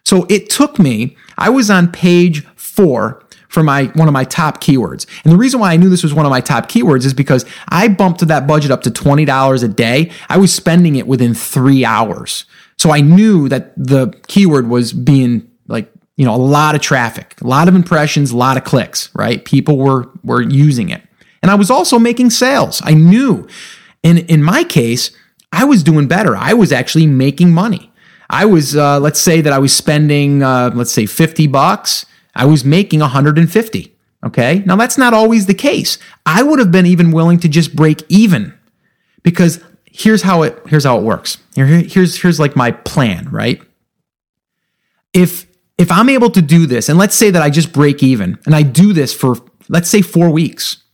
So 0.05 0.27
it 0.31 0.49
took 0.49 0.79
me, 0.79 1.17
I 1.37 1.51
was 1.51 1.71
on 1.71 1.93
page 1.93 2.47
four 2.57 3.23
for 3.49 3.63
my 3.63 3.85
one 3.95 4.09
of 4.09 4.15
my 4.15 4.25
top 4.25 4.61
keywords. 4.61 5.07
And 5.23 5.33
the 5.33 5.37
reason 5.37 5.61
why 5.61 5.73
I 5.73 5.77
knew 5.77 5.89
this 5.89 6.03
was 6.03 6.13
one 6.13 6.27
of 6.27 6.31
my 6.31 6.41
top 6.41 6.69
keywords 6.69 7.05
is 7.05 7.15
because 7.15 7.45
I 7.69 7.89
bumped 7.89 8.27
that 8.27 8.47
budget 8.47 8.71
up 8.71 8.83
to 8.83 8.91
$20 8.91 9.63
a 9.63 9.69
day. 9.69 10.11
I 10.29 10.39
was 10.39 10.53
spending 10.53 10.97
it 10.97 11.07
within 11.07 11.35
3 11.35 11.85
hours. 11.85 12.47
So 12.77 12.91
I 12.91 13.01
knew 13.01 13.49
that 13.51 13.73
the 13.77 14.13
keyword 14.27 14.67
was 14.69 14.93
being 14.93 15.49
you 16.17 16.25
know, 16.25 16.35
a 16.35 16.37
lot 16.37 16.75
of 16.75 16.81
traffic, 16.81 17.35
a 17.41 17.47
lot 17.47 17.69
of 17.69 17.75
impressions, 17.75 18.31
a 18.31 18.37
lot 18.37 18.57
of 18.57 18.65
clicks, 18.65 19.15
right? 19.15 19.45
People 19.45 19.79
were 19.79 20.11
were 20.23 20.43
using 20.43 20.89
it. 20.89 21.03
And 21.43 21.51
I 21.51 21.57
was 21.57 21.71
also 21.71 21.99
making 21.99 22.31
sales. 22.31 22.81
I 22.85 22.95
knew. 22.95 23.47
And 24.03 24.21
in 24.21 24.43
my 24.43 24.65
case, 24.65 25.11
I 25.53 25.65
was 25.65 25.83
doing 25.83 26.09
better. 26.09 26.35
I 26.35 26.55
was 26.55 26.73
actually 26.73 27.07
making 27.07 27.53
money. 27.53 27.93
I 28.31 28.47
was, 28.47 28.75
uh, 28.75 28.99
let's 28.99 29.21
say 29.21 29.41
that 29.43 29.53
I 29.53 29.59
was 29.59 29.77
spending, 29.77 30.43
uh, 30.43 30.71
let's 30.75 30.91
say 30.91 31.07
50 31.07 31.47
bucks. 31.49 32.07
I 32.35 32.47
was 32.47 32.65
making 32.65 33.01
150. 33.01 33.97
Okay. 34.25 34.63
Now 34.65 34.77
that's 34.77 34.97
not 34.97 35.13
always 35.13 35.47
the 35.47 35.55
case. 35.55 35.99
I 36.25 36.43
would 36.43 36.59
have 36.59 36.73
been 36.73 36.87
even 36.87 37.13
willing 37.13 37.39
to 37.41 37.49
just 37.49 37.77
break 37.77 38.03
even 38.09 38.59
because 39.23 39.63
here's 39.85 40.23
how 40.23 40.43
it, 40.43 40.59
here's 40.67 40.85
how 40.85 40.99
it 40.99 41.03
works. 41.03 41.39
Here, 41.55 41.67
here's, 41.67 42.23
here's 42.23 42.41
like 42.41 42.57
my 42.57 42.71
plan, 42.71 43.29
right? 43.31 43.61
If 45.13 45.47
if 45.79 45.91
I'm 45.91 46.09
able 46.09 46.31
to 46.31 46.43
do 46.43 46.67
this, 46.67 46.89
and 46.89 46.99
let's 46.99 47.17
say 47.17 47.31
that 47.31 47.43
I 47.43 47.51
just 47.51 47.73
break 47.73 48.03
even 48.03 48.39
and 48.47 48.55
I 48.55 48.63
do 48.63 48.93
this 48.93 49.13
for, 49.13 49.37
let's 49.69 49.89
say, 49.89 50.03
four 50.03 50.31
weeks, 50.31 50.85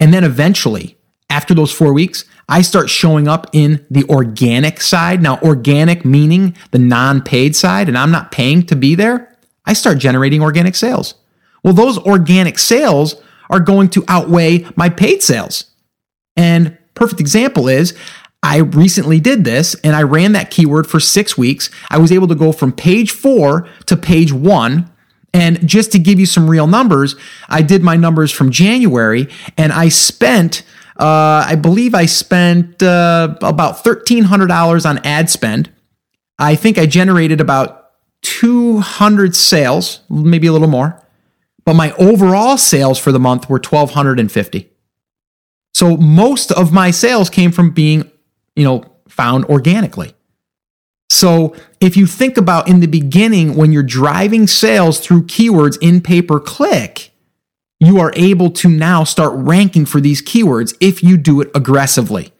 and 0.00 0.12
then 0.12 0.24
eventually, 0.24 0.96
after 1.30 1.54
those 1.54 1.72
four 1.72 1.92
weeks, 1.92 2.24
I 2.48 2.62
start 2.62 2.88
showing 2.88 3.28
up 3.28 3.48
in 3.52 3.84
the 3.90 4.04
organic 4.04 4.80
side. 4.80 5.20
Now, 5.20 5.38
organic 5.40 6.04
meaning 6.04 6.56
the 6.70 6.78
non 6.78 7.22
paid 7.22 7.54
side, 7.54 7.88
and 7.88 7.98
I'm 7.98 8.10
not 8.10 8.32
paying 8.32 8.64
to 8.66 8.76
be 8.76 8.94
there. 8.94 9.36
I 9.66 9.74
start 9.74 9.98
generating 9.98 10.42
organic 10.42 10.74
sales. 10.74 11.14
Well, 11.62 11.74
those 11.74 11.98
organic 11.98 12.58
sales 12.58 13.16
are 13.50 13.60
going 13.60 13.90
to 13.90 14.04
outweigh 14.08 14.66
my 14.76 14.88
paid 14.88 15.22
sales. 15.22 15.64
And 16.36 16.78
perfect 16.94 17.20
example 17.20 17.68
is 17.68 17.96
I 18.42 18.58
recently 18.58 19.20
did 19.20 19.44
this 19.44 19.74
and 19.82 19.96
I 19.96 20.02
ran 20.02 20.32
that 20.32 20.50
keyword 20.50 20.86
for 20.86 21.00
six 21.00 21.36
weeks. 21.36 21.70
I 21.90 21.98
was 21.98 22.12
able 22.12 22.28
to 22.28 22.34
go 22.34 22.52
from 22.52 22.72
page 22.72 23.10
four 23.10 23.68
to 23.86 23.96
page 23.96 24.32
one. 24.32 24.90
And 25.34 25.66
just 25.68 25.92
to 25.92 25.98
give 25.98 26.18
you 26.18 26.26
some 26.26 26.48
real 26.48 26.66
numbers, 26.66 27.16
I 27.48 27.62
did 27.62 27.82
my 27.82 27.96
numbers 27.96 28.32
from 28.32 28.50
January 28.50 29.28
and 29.56 29.72
I 29.72 29.88
spent, 29.88 30.62
uh, 30.98 31.44
I 31.46 31.56
believe 31.56 31.94
I 31.94 32.06
spent 32.06 32.82
uh, 32.82 33.36
about 33.42 33.84
$1,300 33.84 34.88
on 34.88 34.98
ad 34.98 35.28
spend. 35.28 35.70
I 36.38 36.54
think 36.54 36.78
I 36.78 36.86
generated 36.86 37.40
about 37.40 37.90
200 38.22 39.34
sales, 39.34 40.00
maybe 40.08 40.46
a 40.46 40.52
little 40.52 40.68
more, 40.68 41.02
but 41.64 41.74
my 41.74 41.92
overall 41.92 42.56
sales 42.56 42.98
for 42.98 43.12
the 43.12 43.20
month 43.20 43.48
were 43.48 43.58
1250. 43.58 44.70
So 45.74 45.96
most 45.96 46.50
of 46.50 46.72
my 46.72 46.90
sales 46.90 47.28
came 47.28 47.52
from 47.52 47.70
being, 47.70 48.10
you 48.58 48.64
know, 48.64 48.84
found 49.08 49.44
organically. 49.44 50.14
So 51.10 51.54
if 51.80 51.96
you 51.96 52.06
think 52.06 52.36
about 52.36 52.68
in 52.68 52.80
the 52.80 52.88
beginning 52.88 53.54
when 53.54 53.72
you're 53.72 53.84
driving 53.84 54.48
sales 54.48 54.98
through 54.98 55.26
keywords 55.26 55.78
in 55.80 56.00
pay 56.00 56.22
per 56.22 56.40
click, 56.40 57.12
you 57.78 58.00
are 58.00 58.12
able 58.16 58.50
to 58.50 58.68
now 58.68 59.04
start 59.04 59.32
ranking 59.34 59.86
for 59.86 60.00
these 60.00 60.20
keywords 60.20 60.76
if 60.80 61.04
you 61.04 61.16
do 61.16 61.40
it 61.40 61.50
aggressively. 61.54 62.32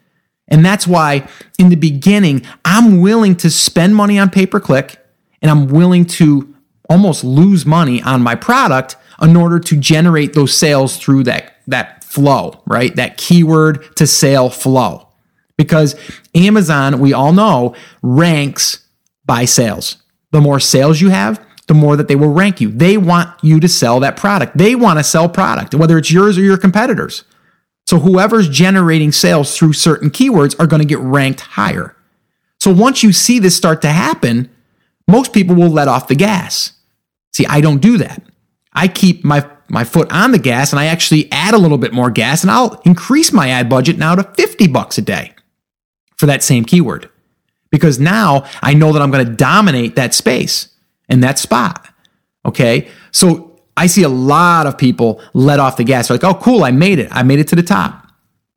And 0.49 0.65
that's 0.65 0.89
why 0.89 1.29
in 1.57 1.69
the 1.69 1.77
beginning, 1.77 2.45
I'm 2.65 3.01
willing 3.01 3.37
to 3.37 3.49
spend 3.49 3.95
money 3.95 4.19
on 4.19 4.29
pay 4.29 4.47
per 4.47 4.59
click 4.59 4.99
and 5.41 5.51
I'm 5.53 5.69
willing 5.69 6.05
to 6.05 6.53
almost 6.91 7.23
lose 7.23 7.65
money 7.65 8.03
on 8.03 8.23
my 8.23 8.35
product 8.35 8.97
in 9.23 9.37
order 9.37 9.61
to 9.61 9.77
generate 9.77 10.33
those 10.33 10.57
sales 10.57 10.97
through 10.97 11.25
that, 11.25 11.59
that 11.69 12.03
flow, 12.03 12.61
right? 12.67 12.95
That 12.97 13.19
keyword 13.19 13.95
to 13.97 14.07
sale 14.07 14.51
flow. 14.51 15.08
Because 15.59 15.95
Amazon, 16.35 17.01
we 17.01 17.13
all 17.13 17.35
know, 17.35 17.75
ranks 18.01 18.87
by 19.27 19.45
sales. 19.45 19.97
The 20.33 20.41
more 20.41 20.61
sales 20.61 21.01
you 21.01 21.11
have, 21.11 21.45
the 21.67 21.75
more 21.75 21.97
that 21.97 22.09
they 22.09 22.17
will 22.17 22.33
rank 22.33 22.61
you. 22.61 22.71
They 22.71 22.97
want 22.97 23.29
you 23.43 23.61
to 23.61 23.69
sell 23.69 24.01
that 24.01 24.17
product. 24.17 24.57
They 24.57 24.75
want 24.75 24.99
to 24.99 25.05
sell 25.05 25.29
product, 25.29 25.75
whether 25.75 25.99
it's 25.99 26.11
yours 26.11 26.39
or 26.39 26.43
your 26.43 26.57
competitors. 26.57 27.25
So 27.87 27.99
whoever's 27.99 28.49
generating 28.49 29.13
sales 29.13 29.57
through 29.57 29.75
certain 29.75 30.11
keywords 30.11 30.59
are 30.59 30.67
going 30.67 30.81
to 30.81 30.89
get 30.89 30.99
ranked 30.99 31.41
higher. 31.41 31.95
So 32.61 32.73
once 32.73 33.03
you 33.03 33.13
see 33.13 33.39
this 33.39 33.57
start 33.57 33.83
to 33.83 33.91
happen, 33.91 34.51
most 35.07 35.33
people 35.33 35.55
will 35.55 35.71
let 35.71 35.89
off 35.89 36.09
the 36.09 36.15
gas. 36.15 36.73
See, 37.33 37.47
I 37.47 37.61
don't 37.61 37.81
do 37.81 37.99
that. 37.99 38.23
I 38.73 38.89
keep 38.89 39.25
my 39.25 39.49
my 39.71 39.85
foot 39.85 40.11
on 40.11 40.33
the 40.33 40.39
gas 40.39 40.73
and 40.73 40.81
I 40.81 40.87
actually 40.87 41.31
add 41.31 41.53
a 41.53 41.59
little 41.59 41.77
bit 41.77 41.93
more 41.93 42.11
gas 42.11 42.43
and 42.43 42.51
I'll 42.51 42.81
increase 42.87 43.33
my 43.33 43.51
ad 43.51 43.69
budget 43.69 43.99
now 43.99 44.15
to 44.15 44.23
50 44.23 44.67
bucks 44.69 44.97
a 44.97 45.03
day 45.03 45.35
for 46.19 46.27
that 46.27 46.43
same 46.43 46.65
keyword. 46.65 47.09
Because 47.71 47.99
now 47.99 48.45
I 48.63 48.75
know 48.75 48.93
that 48.93 49.03
I'm 49.03 49.11
going 49.11 49.27
to 49.27 49.33
dominate 49.33 49.97
that 49.97 50.15
space 50.15 50.69
and 51.09 51.23
that 51.23 51.39
spot. 51.39 51.89
Okay. 52.45 52.89
So 53.13 53.61
I 53.77 53.87
see 53.87 54.03
a 54.03 54.09
lot 54.09 54.67
of 54.67 54.77
people 54.77 55.23
let 55.35 55.61
off 55.61 55.77
the 55.77 55.85
gas. 55.85 56.09
They're 56.09 56.17
like, 56.17 56.25
oh, 56.25 56.39
cool, 56.39 56.65
I 56.65 56.71
made 56.71 56.99
it. 56.99 57.09
I 57.13 57.23
made 57.23 57.39
it 57.39 57.49
to 57.49 57.57
the 57.57 57.63
top. 57.63 58.07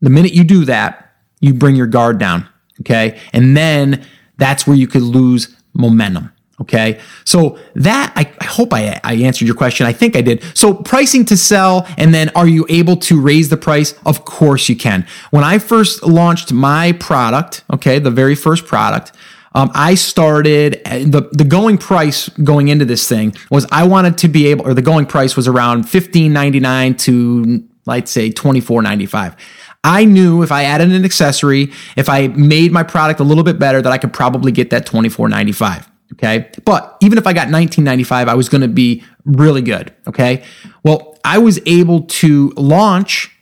The 0.02 0.10
minute 0.10 0.34
you 0.34 0.44
do 0.44 0.66
that, 0.66 1.14
you 1.42 1.54
bring 1.54 1.76
your 1.76 1.88
guard 1.88 2.18
down. 2.18 2.48
Okay. 2.80 3.20
And 3.34 3.56
then 3.56 4.06
that's 4.38 4.66
where 4.66 4.76
you 4.76 4.88
could 4.88 5.04
lose 5.04 5.56
momentum. 5.74 6.32
Okay. 6.62 7.00
So 7.26 7.58
that 7.74 8.14
I, 8.16 8.32
I, 8.40 8.46
hope 8.46 8.72
I, 8.72 9.00
I 9.04 9.16
answered 9.16 9.46
your 9.46 9.56
question. 9.56 9.88
I 9.88 9.94
think 9.94 10.16
I 10.16 10.22
did. 10.22 10.44
So 10.56 10.74
pricing 10.74 11.26
to 11.26 11.36
sell, 11.36 11.88
and 11.98 12.14
then 12.14 12.30
are 12.36 12.48
you 12.48 12.68
able 12.70 12.98
to 12.98 13.20
raise 13.20 13.50
the 13.50 13.58
price? 13.58 13.96
Of 14.06 14.26
course 14.26 14.70
you 14.70 14.76
can. 14.76 15.08
When 15.32 15.44
I 15.44 15.58
first 15.58 16.04
launched 16.04 16.54
my 16.54 16.92
product, 16.94 17.64
okay, 17.74 17.98
the 17.98 18.12
very 18.12 18.36
first 18.36 18.68
product, 18.68 19.12
um, 19.54 19.72
I 19.74 19.96
started 19.96 20.82
the 20.86 21.30
the 21.32 21.44
going 21.44 21.78
price 21.78 22.30
going 22.30 22.70
into 22.70 22.86
this 22.86 23.08
thing 23.10 23.36
was 23.50 23.66
I 23.72 23.86
wanted 23.88 24.18
to 24.20 24.28
be 24.28 24.48
able, 24.48 24.68
or 24.68 24.74
the 24.74 24.82
going 24.82 25.08
price 25.08 25.36
was 25.36 25.48
around 25.48 25.90
fifteen 25.90 26.32
ninety 26.32 26.60
nine 26.60 26.96
to 26.98 27.64
let's 27.86 28.12
say 28.12 28.32
twenty 28.32 28.62
four 28.62 28.82
ninety 28.82 29.08
five. 29.08 29.36
I 29.84 30.06
knew 30.06 30.44
if 30.44 30.52
I 30.52 30.66
added 30.66 30.92
an 30.92 31.04
accessory, 31.04 31.72
if 31.98 32.08
I 32.08 32.28
made 32.28 32.72
my 32.72 32.84
product 32.84 33.20
a 33.20 33.24
little 33.24 33.44
bit 33.44 33.58
better, 33.58 33.82
that 33.82 33.92
I 33.92 33.98
could 33.98 34.14
probably 34.14 34.52
get 34.52 34.70
that 34.70 34.86
twenty 34.86 35.10
four 35.10 35.28
ninety 35.28 35.54
five. 35.54 35.91
Okay, 36.24 36.52
but 36.66 36.98
even 37.02 37.18
if 37.18 37.26
I 37.26 37.34
got 37.34 37.50
nineteen 37.50 37.84
ninety 37.84 38.04
five, 38.04 38.28
I 38.28 38.36
was 38.36 38.48
going 38.48 38.62
to 38.62 38.68
be 38.68 39.04
really 39.26 39.62
good. 39.62 39.94
Okay, 40.08 40.44
well 40.84 41.18
I 41.24 41.40
was 41.40 41.60
able 41.66 42.04
to 42.04 42.50
launch 42.56 43.36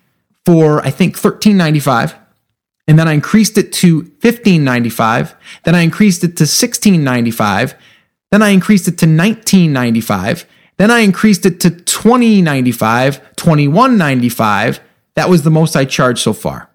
for 0.46 0.86
I 0.86 0.90
think 0.90 1.18
thirteen 1.18 1.58
ninety 1.58 1.80
five 1.80 2.16
and 2.90 2.98
then 2.98 3.08
I 3.08 3.14
increased 3.14 3.56
it 3.60 3.72
to 3.74 3.98
1595, 3.98 5.36
then 5.64 5.76
I 5.76 5.82
increased 5.82 6.24
it 6.24 6.36
to 6.38 6.46
1695, 6.46 7.76
then 8.32 8.42
I 8.42 8.50
increased 8.50 8.88
it 8.88 8.98
to 8.98 9.06
1995, 9.06 10.48
then 10.78 10.90
I 10.90 11.02
increased 11.02 11.46
it 11.46 11.60
to 11.60 11.70
2095, 11.70 13.36
2195. 13.36 14.80
That 15.14 15.30
was 15.30 15.44
the 15.44 15.52
most 15.52 15.76
I 15.76 15.86
charged 15.86 16.22
so 16.22 16.34
far. 16.34 16.69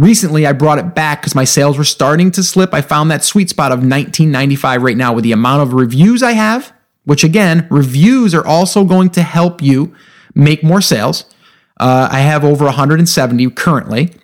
Recently, 0.00 0.46
I 0.46 0.54
brought 0.54 0.78
it 0.78 0.94
back 0.94 1.20
because 1.20 1.34
my 1.34 1.44
sales 1.44 1.76
were 1.76 1.84
starting 1.84 2.30
to 2.30 2.42
slip. 2.42 2.72
I 2.72 2.80
found 2.80 3.10
that 3.10 3.22
sweet 3.22 3.50
spot 3.50 3.70
of 3.70 3.80
1995 3.80 4.82
right 4.82 4.96
now 4.96 5.12
with 5.12 5.24
the 5.24 5.32
amount 5.32 5.60
of 5.60 5.74
reviews 5.74 6.22
I 6.22 6.32
have, 6.32 6.72
which 7.04 7.22
again, 7.22 7.68
reviews 7.70 8.34
are 8.34 8.46
also 8.46 8.84
going 8.84 9.10
to 9.10 9.22
help 9.22 9.60
you 9.60 9.94
make 10.34 10.64
more 10.64 10.80
sales. 10.80 11.26
Uh, 11.78 12.08
I 12.10 12.20
have 12.20 12.46
over 12.46 12.64
170 12.64 13.50
currently 13.50 14.14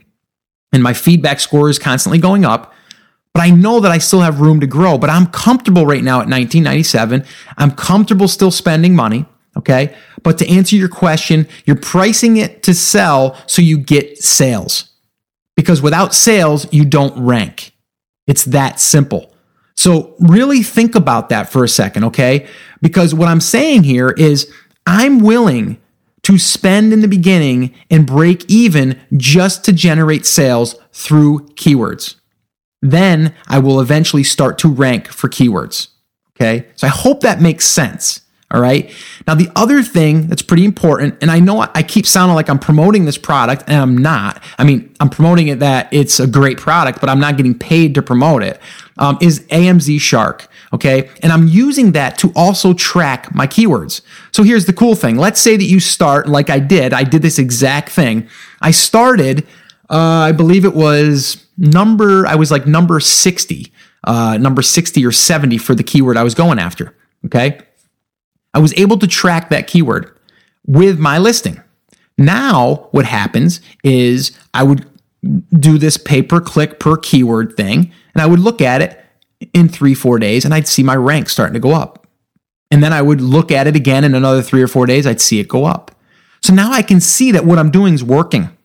and 0.72 0.82
my 0.82 0.94
feedback 0.94 1.40
score 1.40 1.68
is 1.68 1.78
constantly 1.78 2.18
going 2.18 2.46
up. 2.46 2.72
But 3.34 3.42
I 3.42 3.50
know 3.50 3.80
that 3.80 3.92
I 3.92 3.98
still 3.98 4.20
have 4.20 4.40
room 4.40 4.60
to 4.60 4.66
grow, 4.66 4.96
but 4.96 5.10
I'm 5.10 5.26
comfortable 5.26 5.84
right 5.84 6.02
now 6.02 6.22
at 6.22 6.26
1997. 6.26 7.22
I'm 7.58 7.72
comfortable 7.72 8.28
still 8.28 8.50
spending 8.50 8.96
money. 8.96 9.26
Okay. 9.58 9.94
But 10.22 10.38
to 10.38 10.48
answer 10.48 10.74
your 10.74 10.88
question, 10.88 11.46
you're 11.66 11.76
pricing 11.76 12.38
it 12.38 12.62
to 12.62 12.72
sell 12.72 13.36
so 13.46 13.60
you 13.60 13.76
get 13.76 14.16
sales. 14.16 14.95
Because 15.56 15.80
without 15.80 16.14
sales, 16.14 16.70
you 16.72 16.84
don't 16.84 17.18
rank. 17.18 17.72
It's 18.26 18.44
that 18.46 18.78
simple. 18.78 19.32
So 19.74 20.14
really 20.18 20.62
think 20.62 20.94
about 20.94 21.28
that 21.28 21.50
for 21.50 21.64
a 21.64 21.68
second. 21.68 22.04
Okay. 22.04 22.46
Because 22.80 23.14
what 23.14 23.28
I'm 23.28 23.40
saying 23.40 23.84
here 23.84 24.10
is 24.10 24.52
I'm 24.86 25.20
willing 25.20 25.78
to 26.22 26.38
spend 26.38 26.92
in 26.92 27.00
the 27.00 27.08
beginning 27.08 27.74
and 27.90 28.06
break 28.06 28.44
even 28.50 29.00
just 29.16 29.64
to 29.64 29.72
generate 29.72 30.26
sales 30.26 30.76
through 30.92 31.46
keywords. 31.54 32.16
Then 32.82 33.34
I 33.46 33.58
will 33.58 33.80
eventually 33.80 34.24
start 34.24 34.58
to 34.58 34.68
rank 34.68 35.08
for 35.08 35.28
keywords. 35.28 35.88
Okay. 36.36 36.66
So 36.74 36.86
I 36.86 36.90
hope 36.90 37.20
that 37.20 37.40
makes 37.40 37.66
sense. 37.66 38.22
All 38.52 38.60
right. 38.60 38.92
Now, 39.26 39.34
the 39.34 39.50
other 39.56 39.82
thing 39.82 40.28
that's 40.28 40.42
pretty 40.42 40.64
important, 40.64 41.18
and 41.20 41.32
I 41.32 41.40
know 41.40 41.66
I 41.74 41.82
keep 41.82 42.06
sounding 42.06 42.36
like 42.36 42.48
I'm 42.48 42.60
promoting 42.60 43.04
this 43.04 43.18
product, 43.18 43.64
and 43.66 43.76
I'm 43.76 43.98
not. 43.98 44.40
I 44.56 44.62
mean, 44.62 44.94
I'm 45.00 45.10
promoting 45.10 45.48
it 45.48 45.58
that 45.58 45.88
it's 45.92 46.20
a 46.20 46.28
great 46.28 46.56
product, 46.56 47.00
but 47.00 47.08
I'm 47.08 47.18
not 47.18 47.36
getting 47.36 47.58
paid 47.58 47.94
to 47.96 48.02
promote 48.02 48.44
it. 48.44 48.60
Um, 48.98 49.18
is 49.20 49.40
AMZ 49.48 50.00
Shark. 50.00 50.48
Okay. 50.72 51.10
And 51.22 51.32
I'm 51.32 51.48
using 51.48 51.92
that 51.92 52.18
to 52.18 52.32
also 52.34 52.72
track 52.72 53.34
my 53.34 53.46
keywords. 53.46 54.00
So 54.32 54.42
here's 54.42 54.66
the 54.66 54.72
cool 54.72 54.94
thing. 54.94 55.16
Let's 55.16 55.40
say 55.40 55.56
that 55.56 55.64
you 55.64 55.80
start 55.80 56.28
like 56.28 56.48
I 56.48 56.58
did. 56.58 56.92
I 56.92 57.04
did 57.04 57.22
this 57.22 57.38
exact 57.38 57.90
thing. 57.90 58.28
I 58.62 58.70
started, 58.70 59.46
uh, 59.90 59.96
I 59.96 60.32
believe 60.32 60.64
it 60.64 60.74
was 60.74 61.44
number, 61.58 62.26
I 62.26 62.36
was 62.36 62.50
like 62.50 62.66
number 62.66 63.00
60, 63.00 63.72
uh, 64.04 64.38
number 64.38 64.62
60 64.62 65.04
or 65.04 65.12
70 65.12 65.58
for 65.58 65.74
the 65.74 65.82
keyword 65.82 66.16
I 66.16 66.22
was 66.22 66.34
going 66.34 66.58
after. 66.58 66.94
Okay. 67.26 67.60
I 68.56 68.58
was 68.58 68.72
able 68.78 68.98
to 69.00 69.06
track 69.06 69.50
that 69.50 69.66
keyword 69.66 70.18
with 70.66 70.98
my 70.98 71.18
listing. 71.18 71.60
Now, 72.16 72.88
what 72.90 73.04
happens 73.04 73.60
is 73.84 74.34
I 74.54 74.62
would 74.62 74.88
do 75.52 75.76
this 75.76 75.98
pay 75.98 76.22
per 76.22 76.40
click 76.40 76.80
per 76.80 76.96
keyword 76.96 77.54
thing, 77.54 77.92
and 78.14 78.22
I 78.22 78.24
would 78.24 78.40
look 78.40 78.62
at 78.62 78.80
it 78.80 78.98
in 79.52 79.68
three, 79.68 79.92
four 79.92 80.18
days, 80.18 80.46
and 80.46 80.54
I'd 80.54 80.66
see 80.66 80.82
my 80.82 80.96
rank 80.96 81.28
starting 81.28 81.52
to 81.52 81.60
go 81.60 81.72
up. 81.72 82.06
And 82.70 82.82
then 82.82 82.94
I 82.94 83.02
would 83.02 83.20
look 83.20 83.52
at 83.52 83.66
it 83.66 83.76
again 83.76 84.04
in 84.04 84.14
another 84.14 84.40
three 84.40 84.62
or 84.62 84.68
four 84.68 84.86
days, 84.86 85.06
I'd 85.06 85.20
see 85.20 85.38
it 85.38 85.48
go 85.48 85.66
up. 85.66 85.90
So 86.42 86.54
now 86.54 86.72
I 86.72 86.80
can 86.80 86.98
see 86.98 87.32
that 87.32 87.44
what 87.44 87.58
I'm 87.58 87.70
doing 87.70 87.92
is 87.92 88.02
working. 88.02 88.55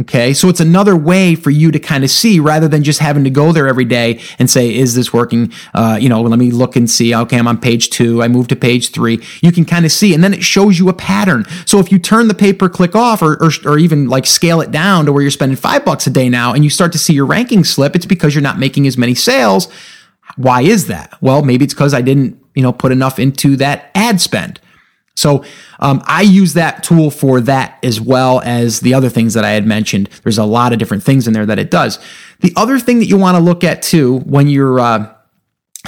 Okay. 0.00 0.32
So 0.32 0.48
it's 0.48 0.60
another 0.60 0.94
way 0.94 1.34
for 1.34 1.50
you 1.50 1.72
to 1.72 1.80
kind 1.80 2.04
of 2.04 2.10
see 2.10 2.38
rather 2.38 2.68
than 2.68 2.84
just 2.84 3.00
having 3.00 3.24
to 3.24 3.30
go 3.30 3.50
there 3.50 3.66
every 3.66 3.84
day 3.84 4.20
and 4.38 4.48
say, 4.48 4.72
is 4.72 4.94
this 4.94 5.12
working? 5.12 5.52
Uh, 5.74 5.98
you 6.00 6.08
know, 6.08 6.22
let 6.22 6.38
me 6.38 6.52
look 6.52 6.76
and 6.76 6.88
see. 6.88 7.12
Okay. 7.12 7.36
I'm 7.36 7.48
on 7.48 7.58
page 7.58 7.90
two. 7.90 8.22
I 8.22 8.28
move 8.28 8.46
to 8.48 8.56
page 8.56 8.92
three. 8.92 9.20
You 9.42 9.50
can 9.50 9.64
kind 9.64 9.84
of 9.84 9.90
see, 9.90 10.14
and 10.14 10.22
then 10.22 10.32
it 10.32 10.44
shows 10.44 10.78
you 10.78 10.88
a 10.88 10.92
pattern. 10.92 11.44
So 11.66 11.80
if 11.80 11.90
you 11.90 11.98
turn 11.98 12.28
the 12.28 12.34
pay 12.34 12.52
per 12.52 12.68
click 12.68 12.94
off 12.94 13.22
or, 13.22 13.42
or, 13.42 13.50
or 13.64 13.78
even 13.78 14.08
like 14.08 14.24
scale 14.24 14.60
it 14.60 14.70
down 14.70 15.06
to 15.06 15.12
where 15.12 15.22
you're 15.22 15.32
spending 15.32 15.56
five 15.56 15.84
bucks 15.84 16.06
a 16.06 16.10
day 16.10 16.28
now 16.28 16.52
and 16.52 16.62
you 16.62 16.70
start 16.70 16.92
to 16.92 16.98
see 16.98 17.14
your 17.14 17.26
ranking 17.26 17.64
slip, 17.64 17.96
it's 17.96 18.06
because 18.06 18.36
you're 18.36 18.42
not 18.42 18.58
making 18.58 18.86
as 18.86 18.96
many 18.96 19.16
sales. 19.16 19.68
Why 20.36 20.62
is 20.62 20.86
that? 20.86 21.20
Well, 21.20 21.42
maybe 21.42 21.64
it's 21.64 21.74
because 21.74 21.92
I 21.92 22.02
didn't, 22.02 22.40
you 22.54 22.62
know, 22.62 22.72
put 22.72 22.92
enough 22.92 23.18
into 23.18 23.56
that 23.56 23.90
ad 23.96 24.20
spend. 24.20 24.60
So 25.18 25.44
um, 25.80 26.00
I 26.06 26.22
use 26.22 26.54
that 26.54 26.84
tool 26.84 27.10
for 27.10 27.40
that 27.40 27.78
as 27.82 28.00
well 28.00 28.40
as 28.44 28.78
the 28.80 28.94
other 28.94 29.08
things 29.08 29.34
that 29.34 29.44
I 29.44 29.50
had 29.50 29.66
mentioned. 29.66 30.08
There's 30.22 30.38
a 30.38 30.44
lot 30.44 30.72
of 30.72 30.78
different 30.78 31.02
things 31.02 31.26
in 31.26 31.32
there 31.32 31.44
that 31.44 31.58
it 31.58 31.72
does. 31.72 31.98
The 32.38 32.52
other 32.54 32.78
thing 32.78 33.00
that 33.00 33.06
you 33.06 33.16
want 33.16 33.36
to 33.36 33.42
look 33.42 33.64
at 33.64 33.82
too 33.82 34.18
when 34.20 34.46
you're 34.46 34.78
uh, 34.78 35.12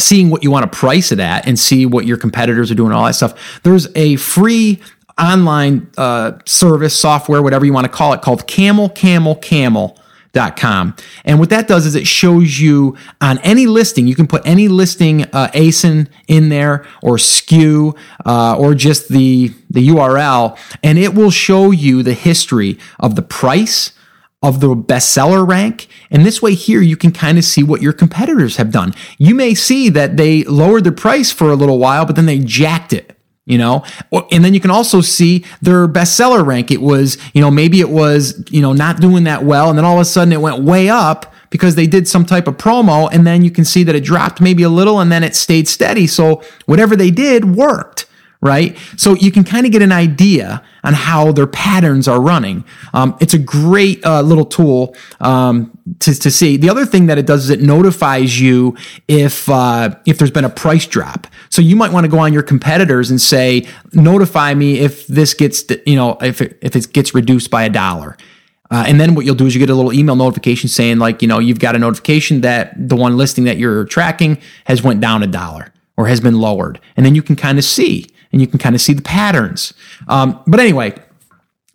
seeing 0.00 0.30
what 0.30 0.42
you 0.42 0.50
want 0.50 0.70
to 0.70 0.76
price 0.76 1.12
it 1.12 1.20
at 1.20 1.46
and 1.46 1.56
see 1.56 1.87
what 1.87 2.06
your 2.06 2.16
competitors 2.16 2.72
are 2.72 2.75
doing, 2.75 2.90
all 2.90 3.04
that 3.04 3.14
stuff. 3.14 3.60
There's 3.62 3.87
a 3.94 4.16
free 4.16 4.80
online 5.16 5.88
uh, 5.96 6.32
service, 6.44 6.99
software, 6.99 7.40
whatever 7.40 7.64
you 7.64 7.72
want 7.72 7.84
to 7.84 7.92
call 7.92 8.12
it, 8.12 8.22
called 8.22 8.49
Camel 8.49 8.88
Camel 8.88 9.37
Camel 9.37 9.96
Com. 10.32 10.94
And 11.25 11.40
what 11.40 11.50
that 11.50 11.66
does 11.66 11.87
is 11.87 11.96
it 11.96 12.06
shows 12.06 12.60
you 12.60 12.96
on 13.20 13.38
any 13.38 13.66
listing, 13.66 14.06
you 14.06 14.14
can 14.14 14.28
put 14.28 14.46
any 14.46 14.68
listing 14.68 15.25
uh, 15.25 15.49
ASIN 15.54 16.08
in 16.28 16.50
there 16.50 16.87
or 17.02 17.16
SKU 17.16 17.96
uh, 18.25 18.56
or 18.56 18.75
just 18.75 19.08
the, 19.08 19.52
the 19.68 19.88
URL, 19.88 20.56
and 20.84 20.99
it 20.99 21.14
will 21.14 21.32
show 21.32 21.72
you 21.72 22.04
the 22.04 22.14
history 22.14 22.78
of 23.00 23.16
the 23.16 23.22
price, 23.22 23.92
of 24.40 24.60
the 24.60 24.68
bestseller 24.68 25.46
rank. 25.46 25.88
And 26.12 26.25
this 26.25 26.40
way 26.40 26.54
here, 26.54 26.80
you 26.80 26.96
can 26.96 27.10
kind 27.10 27.37
of 27.37 27.44
see 27.44 27.64
what 27.64 27.82
your 27.82 27.92
competitors 27.92 28.56
have 28.56 28.70
done. 28.70 28.94
You 29.18 29.34
may 29.34 29.54
see 29.54 29.88
that 29.90 30.16
they 30.16 30.44
lowered 30.44 30.84
their 30.84 30.92
price 30.92 31.32
for 31.32 31.50
a 31.50 31.56
little 31.56 31.78
while, 31.78 32.06
but 32.06 32.14
then 32.14 32.26
they 32.26 32.38
jacked 32.38 32.92
it 32.92 33.19
you 33.50 33.59
know? 33.59 33.85
And 34.30 34.45
then 34.45 34.54
you 34.54 34.61
can 34.61 34.71
also 34.71 35.00
see 35.00 35.45
their 35.61 35.88
bestseller 35.88 36.45
rank. 36.45 36.71
It 36.71 36.80
was 36.80 37.19
you 37.35 37.40
know 37.40 37.50
maybe 37.50 37.80
it 37.80 37.90
was 37.90 38.45
you 38.50 38.62
know 38.62 38.73
not 38.73 39.00
doing 39.00 39.25
that 39.25 39.45
well 39.45 39.69
and 39.69 39.76
then 39.76 39.85
all 39.85 39.97
of 39.97 40.00
a 40.00 40.04
sudden 40.04 40.33
it 40.33 40.40
went 40.40 40.62
way 40.62 40.88
up 40.88 41.35
because 41.50 41.75
they 41.75 41.87
did 41.87 42.07
some 42.09 42.25
type 42.25 42.47
of 42.47 42.57
promo 42.57 43.09
and 43.12 43.26
then 43.26 43.42
you 43.42 43.50
can 43.50 43.64
see 43.64 43.83
that 43.83 43.95
it 43.95 44.04
dropped 44.04 44.40
maybe 44.40 44.62
a 44.62 44.69
little 44.69 45.00
and 45.00 45.11
then 45.11 45.25
it 45.25 45.35
stayed 45.35 45.69
steady. 45.69 46.07
So 46.07 46.42
whatever 46.66 46.95
they 46.97 47.11
did 47.11 47.57
worked 47.57 48.07
right? 48.42 48.76
So 48.97 49.14
you 49.16 49.30
can 49.30 49.44
kind 49.44 49.66
of 49.66 49.73
get 49.73 49.82
an 49.82 49.92
idea 49.92 50.62
on 50.82 50.94
how 50.94 51.32
their 51.32 51.47
patterns 51.47 52.09
are 52.09 52.20
running. 52.20 52.64
Um, 52.94 53.16
it's 53.20 53.35
a 53.35 53.38
great 53.38 54.04
uh, 54.04 54.23
little 54.23 54.47
tool 54.47 54.97
um, 55.20 55.76
to, 56.00 56.14
to 56.14 56.30
see. 56.30 56.56
The 56.56 56.70
other 56.70 56.87
thing 56.87 57.06
that 57.06 57.18
it 57.18 57.26
does 57.26 57.44
is 57.44 57.50
it 57.50 57.61
notifies 57.61 58.40
you 58.40 58.76
if 59.09 59.49
uh, 59.50 59.94
if 60.06 60.18
there's 60.18 60.30
been 60.30 60.44
a 60.44 60.50
price 60.50 60.87
drop. 60.87 61.26
So 61.50 61.61
you 61.61 61.76
might 61.76 61.92
want 61.92 62.04
to 62.04 62.11
go 62.11 62.18
on 62.18 62.32
your 62.32 62.42
competitors 62.42 63.11
and 63.11 63.20
say, 63.20 63.66
notify 63.92 64.54
me 64.54 64.78
if 64.78 65.06
this 65.06 65.35
gets 65.35 65.64
you 65.87 65.97
know 65.97 66.16
if 66.23 66.40
it, 66.40 66.59
if 66.62 66.75
it 66.76 66.92
gets 66.92 67.14
reduced 67.14 67.50
by 67.50 67.64
a 67.64 67.70
dollar. 67.70 68.16
Uh, 68.73 68.85
and 68.87 69.00
then 69.00 69.16
what 69.16 69.25
you'll 69.25 69.35
do 69.35 69.47
is 69.47 69.54
you 69.54 69.59
get 69.59 69.68
a 69.68 69.75
little 69.75 69.92
email 69.92 70.14
notification 70.14 70.68
saying 70.68 70.99
like 70.99 71.20
you 71.20 71.28
know 71.28 71.40
you've 71.40 71.59
got 71.59 71.76
a 71.76 71.78
notification 71.78 72.40
that 72.40 72.73
the 72.88 72.97
one 72.97 73.18
listing 73.18 73.44
that 73.44 73.59
you're 73.59 73.85
tracking 73.85 74.38
has 74.64 74.82
went 74.82 75.00
down 75.00 75.23
a 75.23 75.26
dollar 75.26 75.73
or 75.99 76.06
has 76.06 76.20
been 76.20 76.40
lowered, 76.40 76.80
and 76.97 77.04
then 77.04 77.14
you 77.14 77.23
can 77.23 77.37
kind 77.37 77.59
of 77.59 77.64
see 77.64 78.06
and 78.32 78.40
you 78.40 78.46
can 78.46 78.58
kind 78.58 78.75
of 78.75 78.80
see 78.80 78.92
the 78.92 79.02
patterns. 79.02 79.72
Um, 80.08 80.40
but 80.46 80.60
anyway, 80.60 80.94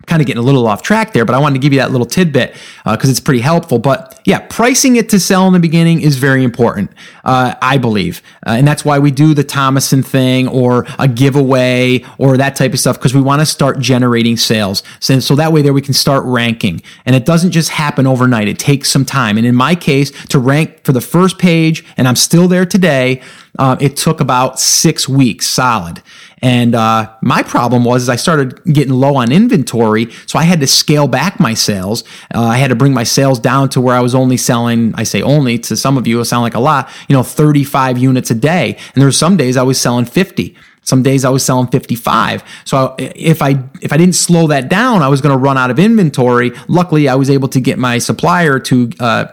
kind 0.05 0.21
of 0.21 0.27
getting 0.27 0.41
a 0.41 0.45
little 0.45 0.67
off 0.67 0.81
track 0.81 1.13
there, 1.13 1.25
but 1.25 1.33
I 1.33 1.39
wanted 1.39 1.55
to 1.55 1.59
give 1.59 1.74
you 1.74 1.79
that 1.79 1.91
little 1.91 2.05
tidbit 2.05 2.53
because 2.83 3.09
uh, 3.09 3.12
it's 3.12 3.19
pretty 3.19 3.39
helpful. 3.39 3.79
But 3.79 4.19
yeah, 4.25 4.39
pricing 4.50 4.95
it 4.95 5.09
to 5.09 5.19
sell 5.19 5.47
in 5.47 5.53
the 5.53 5.59
beginning 5.59 6.01
is 6.01 6.17
very 6.17 6.43
important, 6.43 6.91
uh, 7.24 7.55
I 7.62 7.77
believe. 7.77 8.21
Uh, 8.45 8.51
and 8.51 8.67
that's 8.67 8.85
why 8.85 9.00
we 9.00 9.12
do 9.12 9.33
the 9.33 9.43
Tomoson 9.43 10.05
thing 10.05 10.47
or 10.47 10.85
a 11.00 11.07
giveaway 11.07 12.03
or 12.17 12.38
that 12.38 12.55
type 12.55 12.74
of 12.74 12.79
stuff 12.79 12.97
because 12.97 13.15
we 13.15 13.21
want 13.21 13.41
to 13.41 13.45
start 13.45 13.79
generating 13.79 14.38
sales. 14.38 14.83
So, 15.00 15.19
so 15.19 15.35
that 15.35 15.51
way 15.51 15.62
there 15.62 15.74
we 15.74 15.81
can 15.81 15.93
start 15.93 16.24
ranking. 16.25 16.81
And 17.05 17.15
it 17.15 17.25
doesn't 17.25 17.51
just 17.51 17.69
happen 17.69 18.05
overnight. 18.05 18.47
It 18.47 18.59
takes 18.59 18.89
some 18.89 19.05
time. 19.05 19.38
And 19.38 19.45
in 19.45 19.55
my 19.55 19.75
case, 19.75 20.12
to 20.27 20.39
rank 20.39 20.83
for 20.83 20.91
the 20.91 21.01
first 21.01 21.39
page, 21.39 21.83
and 21.97 22.07
I'm 22.07 22.15
still 22.15 22.47
there 22.47 22.65
today, 22.65 23.21
uh, 23.57 23.77
it 23.79 23.97
took 23.97 24.19
about 24.19 24.59
six 24.59 25.07
weeks 25.07 25.47
solid. 25.47 26.01
And 26.41 26.75
uh, 26.75 27.12
my 27.21 27.41
problem 27.41 27.83
was 27.83 28.09
I 28.09 28.17
started 28.17 28.63
getting 28.65 28.93
low 28.93 29.15
on 29.15 29.31
inventory, 29.31 30.12
so 30.27 30.38
I 30.38 30.43
had 30.43 30.59
to 30.59 30.67
scale 30.67 31.07
back 31.07 31.39
my 31.39 31.53
sales. 31.53 32.03
Uh, 32.33 32.41
I 32.41 32.57
had 32.57 32.67
to 32.67 32.75
bring 32.75 32.93
my 32.93 33.03
sales 33.03 33.39
down 33.39 33.69
to 33.69 33.81
where 33.81 33.95
I 33.95 34.01
was 34.01 34.13
only 34.13 34.38
selling. 34.38 34.93
I 34.95 35.03
say 35.03 35.21
only 35.21 35.57
to 35.59 35.75
some 35.75 35.97
of 35.97 36.05
you, 36.05 36.19
it 36.19 36.25
sound 36.25 36.43
like 36.43 36.53
a 36.53 36.59
lot. 36.59 36.89
You 37.07 37.15
know, 37.15 37.24
35 37.24 37.97
units 37.97 38.29
a 38.29 38.35
day, 38.35 38.75
and 38.75 39.01
there 39.01 39.07
were 39.07 39.12
some 39.12 39.38
days 39.38 39.57
I 39.57 39.63
was 39.63 39.79
selling 39.79 40.05
50. 40.05 40.55
Some 40.85 41.01
days 41.01 41.25
I 41.25 41.29
was 41.29 41.43
selling 41.43 41.67
55. 41.67 42.43
So 42.63 42.95
if 43.00 43.41
I 43.41 43.63
if 43.81 43.91
I 43.91 43.97
didn't 43.97 44.13
slow 44.13 44.47
that 44.47 44.69
down, 44.69 45.01
I 45.01 45.07
was 45.07 45.19
going 45.19 45.35
to 45.35 45.43
run 45.43 45.57
out 45.57 45.71
of 45.71 45.79
inventory. 45.79 46.51
Luckily, 46.67 47.09
I 47.09 47.15
was 47.15 47.31
able 47.31 47.47
to 47.50 47.59
get 47.59 47.79
my 47.79 47.97
supplier 47.97 48.59
to 48.59 48.91
uh, 49.00 49.25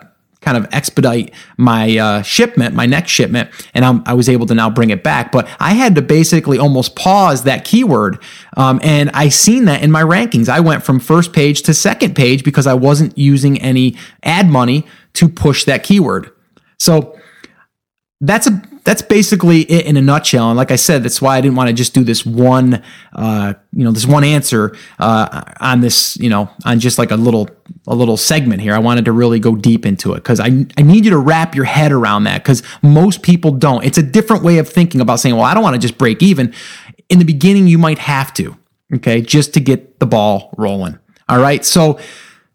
kind 0.42 0.56
of 0.56 0.66
expedite 0.72 1.32
my 1.56 1.96
uh, 1.96 2.22
shipment, 2.22 2.74
my 2.74 2.84
next 2.84 3.10
shipment, 3.10 3.50
and 3.74 3.84
I'm, 3.84 4.02
i 4.06 4.12
was 4.12 4.28
able 4.28 4.46
to 4.46 4.54
now 4.54 4.68
bring 4.68 4.90
it 4.90 5.02
back. 5.02 5.32
But 5.32 5.48
I 5.58 5.72
had 5.74 5.94
to 5.94 6.02
basically 6.02 6.58
almost 6.58 6.94
pause 6.96 7.44
that 7.44 7.64
keyword, 7.64 8.22
um, 8.56 8.80
and 8.82 9.10
I 9.10 9.28
seen 9.28 9.64
that 9.66 9.82
in 9.82 9.90
my 9.90 10.02
rankings. 10.02 10.48
I 10.48 10.60
went 10.60 10.82
from 10.82 11.00
first 11.00 11.32
page 11.32 11.62
to 11.62 11.74
second 11.74 12.14
page 12.14 12.44
because 12.44 12.66
I 12.66 12.74
wasn't 12.74 13.16
using 13.16 13.60
any 13.60 13.96
ad 14.22 14.48
money 14.48 14.86
to 15.14 15.28
push 15.28 15.64
that 15.64 15.82
keyword. 15.82 16.30
So 16.78 17.18
that's 18.20 18.46
a 18.46 18.62
that's 18.84 19.02
basically 19.02 19.60
it 19.62 19.86
in 19.86 19.96
a 19.96 20.02
nutshell. 20.02 20.48
And 20.48 20.56
like 20.56 20.70
I 20.70 20.76
said, 20.76 21.04
that's 21.04 21.22
why 21.22 21.36
I 21.36 21.40
didn't 21.40 21.56
want 21.56 21.68
to 21.68 21.72
just 21.72 21.94
do 21.94 22.02
this 22.02 22.26
one, 22.26 22.82
uh, 23.12 23.54
you 23.72 23.84
know, 23.84 23.92
this 23.92 24.06
one 24.06 24.24
answer 24.24 24.76
uh, 24.98 25.42
on 25.60 25.80
this, 25.80 26.16
you 26.16 26.28
know, 26.28 26.50
on 26.64 26.80
just 26.80 26.98
like 26.98 27.10
a 27.10 27.16
little 27.16 27.48
a 27.86 27.94
little 27.94 28.16
segment 28.16 28.60
here. 28.60 28.74
I 28.74 28.80
wanted 28.80 29.04
to 29.04 29.12
really 29.12 29.38
go 29.38 29.54
deep 29.54 29.86
into 29.86 30.12
it 30.12 30.16
because 30.16 30.40
I 30.40 30.66
I 30.76 30.82
need 30.82 31.04
you 31.04 31.10
to 31.12 31.18
wrap 31.18 31.54
your 31.54 31.64
head 31.64 31.92
around 31.92 32.24
that 32.24 32.42
because 32.42 32.62
most 32.82 33.22
people 33.22 33.52
don't. 33.52 33.84
It's 33.84 33.98
a 33.98 34.02
different 34.02 34.42
way 34.42 34.58
of 34.58 34.68
thinking 34.68 35.00
about 35.00 35.20
saying, 35.20 35.36
well, 35.36 35.44
I 35.44 35.54
don't 35.54 35.62
want 35.62 35.74
to 35.74 35.80
just 35.80 35.96
break 35.96 36.22
even. 36.22 36.52
In 37.08 37.18
the 37.18 37.24
beginning, 37.24 37.68
you 37.68 37.78
might 37.78 37.98
have 37.98 38.32
to, 38.34 38.56
okay, 38.94 39.20
just 39.20 39.54
to 39.54 39.60
get 39.60 40.00
the 40.00 40.06
ball 40.06 40.54
rolling. 40.56 40.98
All 41.28 41.40
right, 41.40 41.64
so 41.64 42.00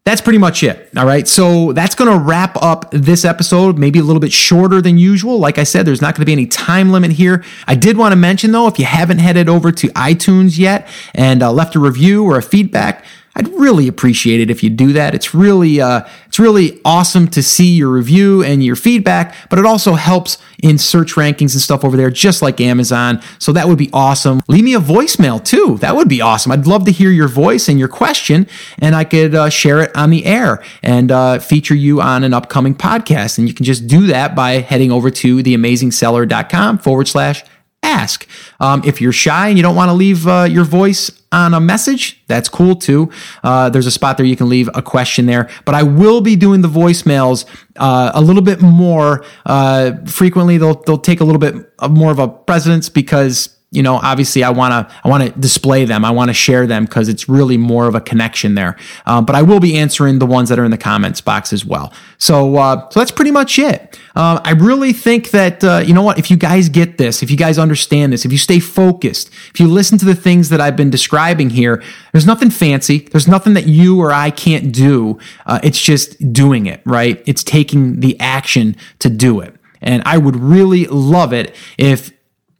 that's 0.08 0.22
pretty 0.22 0.40
much 0.40 0.64
it. 0.64 0.90
All 0.96 1.06
right. 1.06 1.28
So 1.28 1.74
that's 1.74 1.94
going 1.94 2.10
to 2.10 2.18
wrap 2.18 2.56
up 2.64 2.90
this 2.92 3.26
episode, 3.26 3.78
maybe 3.78 4.00
a 4.00 4.04
little 4.04 4.22
bit 4.22 4.32
shorter 4.32 4.82
than 4.82 4.98
usual. 4.98 5.38
Like 5.38 5.58
I 5.58 5.66
said, 5.66 5.86
there's 5.86 6.02
not 6.02 6.16
going 6.16 6.22
to 6.22 6.26
be 6.26 6.32
any 6.32 6.48
time 6.48 6.94
limit 6.94 7.12
here. 7.12 7.44
I 7.68 7.76
did 7.76 7.98
want 7.98 8.14
to 8.14 8.16
mention, 8.16 8.54
though, 8.54 8.68
if 8.68 8.80
you 8.80 8.86
haven't 8.86 9.20
headed 9.20 9.50
over 9.50 9.70
to 9.70 9.88
iTunes 9.90 10.58
yet 10.58 10.88
and 11.14 11.44
uh, 11.44 11.52
left 11.52 11.76
a 11.76 11.80
review 11.80 12.24
or 12.24 12.38
a 12.38 12.42
feedback, 12.42 13.04
I'd 13.38 13.48
really 13.50 13.88
appreciate 13.88 14.40
it 14.40 14.50
if 14.50 14.64
you 14.64 14.72
do 14.72 14.94
that. 14.94 15.14
It's 15.14 15.36
really, 15.36 15.80
uh, 15.80 16.02
it's 16.26 16.40
really 16.40 16.82
awesome 16.84 17.28
to 17.30 17.44
see 17.44 17.76
your 17.76 17.90
review 17.90 18.44
and 18.44 18.64
your 18.64 18.76
feedback, 18.76 19.36
but 19.52 19.60
it 19.60 19.66
also 19.66 19.94
helps 19.94 20.40
in 20.64 20.80
search 20.80 21.14
rankings 21.14 21.54
and 21.54 21.62
stuff 21.62 21.86
over 21.86 21.96
there, 21.96 22.10
just 22.10 22.42
like 22.42 22.60
Amazon. 22.60 23.22
So 23.38 23.52
that 23.52 23.68
would 23.68 23.78
be 23.78 23.92
awesome. 23.94 24.42
Leave 24.48 24.64
me 24.64 24.74
a 24.74 24.80
voicemail 24.80 25.44
too. 25.44 25.78
That 25.82 25.96
would 25.96 26.10
be 26.10 26.20
awesome. 26.20 26.52
I'd 26.52 26.66
love 26.66 26.86
to 26.86 26.92
hear 26.92 27.12
your 27.12 27.28
voice 27.28 27.70
and 27.70 27.78
your 27.78 27.88
question, 27.88 28.48
and 28.80 28.96
I 28.96 29.04
could 29.04 29.36
uh, 29.36 29.50
share 29.52 29.82
it 29.82 29.96
on 29.96 30.10
the 30.10 30.26
air 30.26 30.64
and 30.82 31.12
uh, 31.12 31.38
feature 31.38 31.76
you 31.76 32.02
on 32.02 32.24
an 32.24 32.34
upcoming 32.34 32.74
podcast. 32.74 33.38
And 33.38 33.48
you 33.48 33.54
can 33.54 33.66
just 33.66 33.86
do 33.86 34.08
that 34.08 34.36
by 34.36 34.54
heading 34.54 34.92
over 34.92 35.12
to 35.12 35.38
theamazingseller.com 35.38 36.80
forward 36.80 37.08
slash 37.08 37.44
ask. 37.84 38.28
Um, 38.60 38.82
if 38.84 39.00
you're 39.00 39.12
shy 39.12 39.50
and 39.50 39.58
you 39.58 39.64
don't 39.64 39.76
want 39.76 39.90
to 39.90 39.94
leave 39.94 40.28
uh, 40.28 40.48
your 40.50 40.64
voice 40.64 41.12
on 41.32 41.54
a 41.54 41.60
message, 41.60 42.24
that's 42.28 42.48
cool 42.48 42.76
too. 42.76 43.10
Uh, 43.44 43.70
there's 43.70 43.86
a 43.86 43.92
spot 43.92 44.18
there 44.18 44.26
you 44.26 44.36
can 44.36 44.48
leave 44.48 44.70
a 44.74 44.82
question 44.82 45.26
there. 45.26 45.50
But 45.66 45.76
I 45.76 45.84
will 45.84 46.22
be 46.22 46.36
doing 46.36 46.62
the 46.62 46.70
voicemails 46.70 47.46
uh, 47.76 48.12
a 48.14 48.22
little 48.22 48.42
bit 48.42 48.62
more 48.62 49.26
uh, 49.46 49.94
frequently. 50.06 50.58
They'll 50.58 50.82
they'll 50.84 50.98
take 50.98 51.20
a 51.20 51.26
little 51.26 51.40
bit 51.40 51.56
more 51.90 52.12
of 52.12 52.20
a 52.20 52.28
precedence 52.28 52.88
because 52.90 53.57
you 53.72 53.84
know 53.84 53.96
obviously 53.96 54.44
i 54.44 54.50
want 54.50 54.72
to 54.72 54.96
i 55.04 55.10
want 55.10 55.24
to 55.24 55.40
display 55.40 55.86
them. 55.86 56.06
I 56.06 56.12
want 56.12 56.30
to 56.30 56.34
share 56.34 56.66
them 56.68 56.86
because 56.86 57.10
it's 57.10 57.28
really 57.28 57.58
more 57.58 57.88
of 57.88 57.96
a 57.96 58.02
connection 58.02 58.56
there. 58.56 58.78
Um, 59.06 59.26
but 59.26 59.36
i 59.36 59.42
will 59.42 59.60
be 59.60 59.78
answering 59.78 60.20
the 60.20 60.26
ones 60.26 60.50
that 60.50 60.60
are 60.60 60.66
in 60.66 60.72
the 60.72 60.78
comments 60.78 61.22
box 61.22 61.52
as 61.52 61.66
well. 61.66 61.94
So 62.18 62.56
uh, 62.56 62.90
so 62.90 63.00
that's 63.00 63.12
pretty 63.12 63.32
much 63.32 63.60
it. 63.60 64.00
Uh, 64.16 64.40
i 64.44 64.52
really 64.52 64.94
think 64.94 65.32
that 65.32 65.64
uh, 65.64 65.84
you 65.86 65.94
know 65.94 66.02
what? 66.02 66.18
If 66.18 66.32
you 66.32 66.38
guys 66.38 66.70
get 66.70 66.98
this 66.98 67.22
if 67.22 67.30
you 67.30 67.38
guys 67.38 67.58
understand 67.58 68.14
this 68.14 68.26
if 68.26 68.32
you 68.32 68.38
stay 68.38 68.60
focused 68.60 69.30
if 69.54 69.60
you 69.60 69.68
listen 69.68 69.98
to 69.98 70.06
the 70.06 70.16
things 70.16 70.50
that 70.50 70.62
i've 70.62 70.76
been 70.76 70.90
describing 70.90 71.50
here 71.50 71.84
there's 72.14 72.26
nothing 72.26 72.50
fancy. 72.50 73.00
There's 73.00 73.28
nothing 73.28 73.54
that 73.56 73.68
you 73.68 74.00
or 74.00 74.12
i 74.12 74.32
can't 74.32 74.72
do. 74.72 75.20
Uh, 75.46 75.60
it's 75.64 75.82
just 75.82 76.32
doing 76.32 76.68
it 76.68 76.82
right? 76.86 77.22
It's 77.26 77.44
taking 77.44 78.00
the 78.00 78.18
action 78.20 78.76
to 79.00 79.10
do 79.10 79.42
it. 79.42 79.56
And 79.82 80.02
i 80.06 80.18
would 80.18 80.38
really 80.38 80.86
love 80.86 81.34
it 81.34 81.54
if 81.78 82.12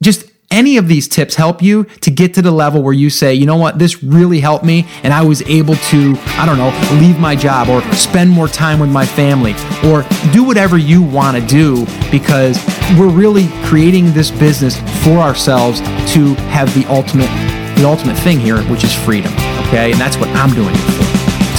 just 0.02 0.30
any 0.50 0.76
of 0.78 0.88
these 0.88 1.08
tips 1.08 1.34
help 1.34 1.62
you 1.62 1.84
to 2.00 2.10
get 2.10 2.34
to 2.34 2.42
the 2.42 2.50
level 2.50 2.82
where 2.82 2.94
you 2.94 3.10
say, 3.10 3.34
you 3.34 3.46
know 3.46 3.56
what, 3.56 3.78
this 3.78 4.02
really 4.02 4.40
helped 4.40 4.64
me, 4.64 4.86
and 5.02 5.12
I 5.12 5.22
was 5.22 5.42
able 5.42 5.74
to, 5.74 6.16
I 6.38 6.46
don't 6.46 6.58
know, 6.58 6.70
leave 7.00 7.18
my 7.18 7.36
job 7.36 7.68
or 7.68 7.82
spend 7.92 8.30
more 8.30 8.48
time 8.48 8.78
with 8.80 8.90
my 8.90 9.04
family 9.04 9.52
or 9.84 10.04
do 10.32 10.44
whatever 10.44 10.78
you 10.78 11.02
want 11.02 11.36
to 11.36 11.46
do 11.46 11.86
because 12.10 12.58
we're 12.98 13.10
really 13.10 13.48
creating 13.64 14.12
this 14.12 14.30
business 14.30 14.78
for 15.04 15.18
ourselves 15.18 15.80
to 16.14 16.34
have 16.50 16.72
the 16.74 16.86
ultimate, 16.88 17.28
the 17.76 17.84
ultimate 17.86 18.16
thing 18.16 18.40
here, 18.40 18.62
which 18.64 18.84
is 18.84 18.94
freedom. 18.94 19.32
Okay, 19.68 19.92
and 19.92 20.00
that's 20.00 20.16
what 20.16 20.28
I'm 20.30 20.54
doing. 20.54 20.74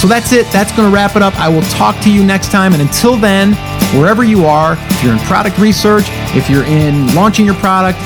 So 0.00 0.08
that's 0.08 0.32
it. 0.32 0.46
That's 0.50 0.72
going 0.72 0.88
to 0.88 0.94
wrap 0.94 1.14
it 1.14 1.20
up. 1.20 1.38
I 1.38 1.48
will 1.48 1.62
talk 1.62 2.02
to 2.04 2.10
you 2.10 2.24
next 2.24 2.50
time. 2.50 2.72
And 2.72 2.80
until 2.80 3.16
then, 3.16 3.52
wherever 4.00 4.24
you 4.24 4.46
are, 4.46 4.78
if 4.78 5.04
you're 5.04 5.12
in 5.12 5.18
product 5.20 5.58
research, 5.58 6.04
if 6.34 6.48
you're 6.48 6.64
in 6.64 7.14
launching 7.14 7.44
your 7.44 7.54
product, 7.56 7.98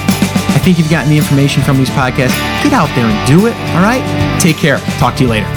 I 0.54 0.58
think 0.58 0.78
you've 0.78 0.90
gotten 0.90 1.10
the 1.10 1.18
information 1.18 1.62
from 1.62 1.76
these 1.76 1.90
podcasts. 1.90 2.38
Get 2.62 2.72
out 2.72 2.88
there 2.94 3.06
and 3.06 3.28
do 3.28 3.46
it. 3.46 3.54
All 3.74 3.82
right? 3.82 4.02
Take 4.40 4.56
care. 4.56 4.78
Talk 4.98 5.16
to 5.16 5.24
you 5.24 5.28
later. 5.28 5.53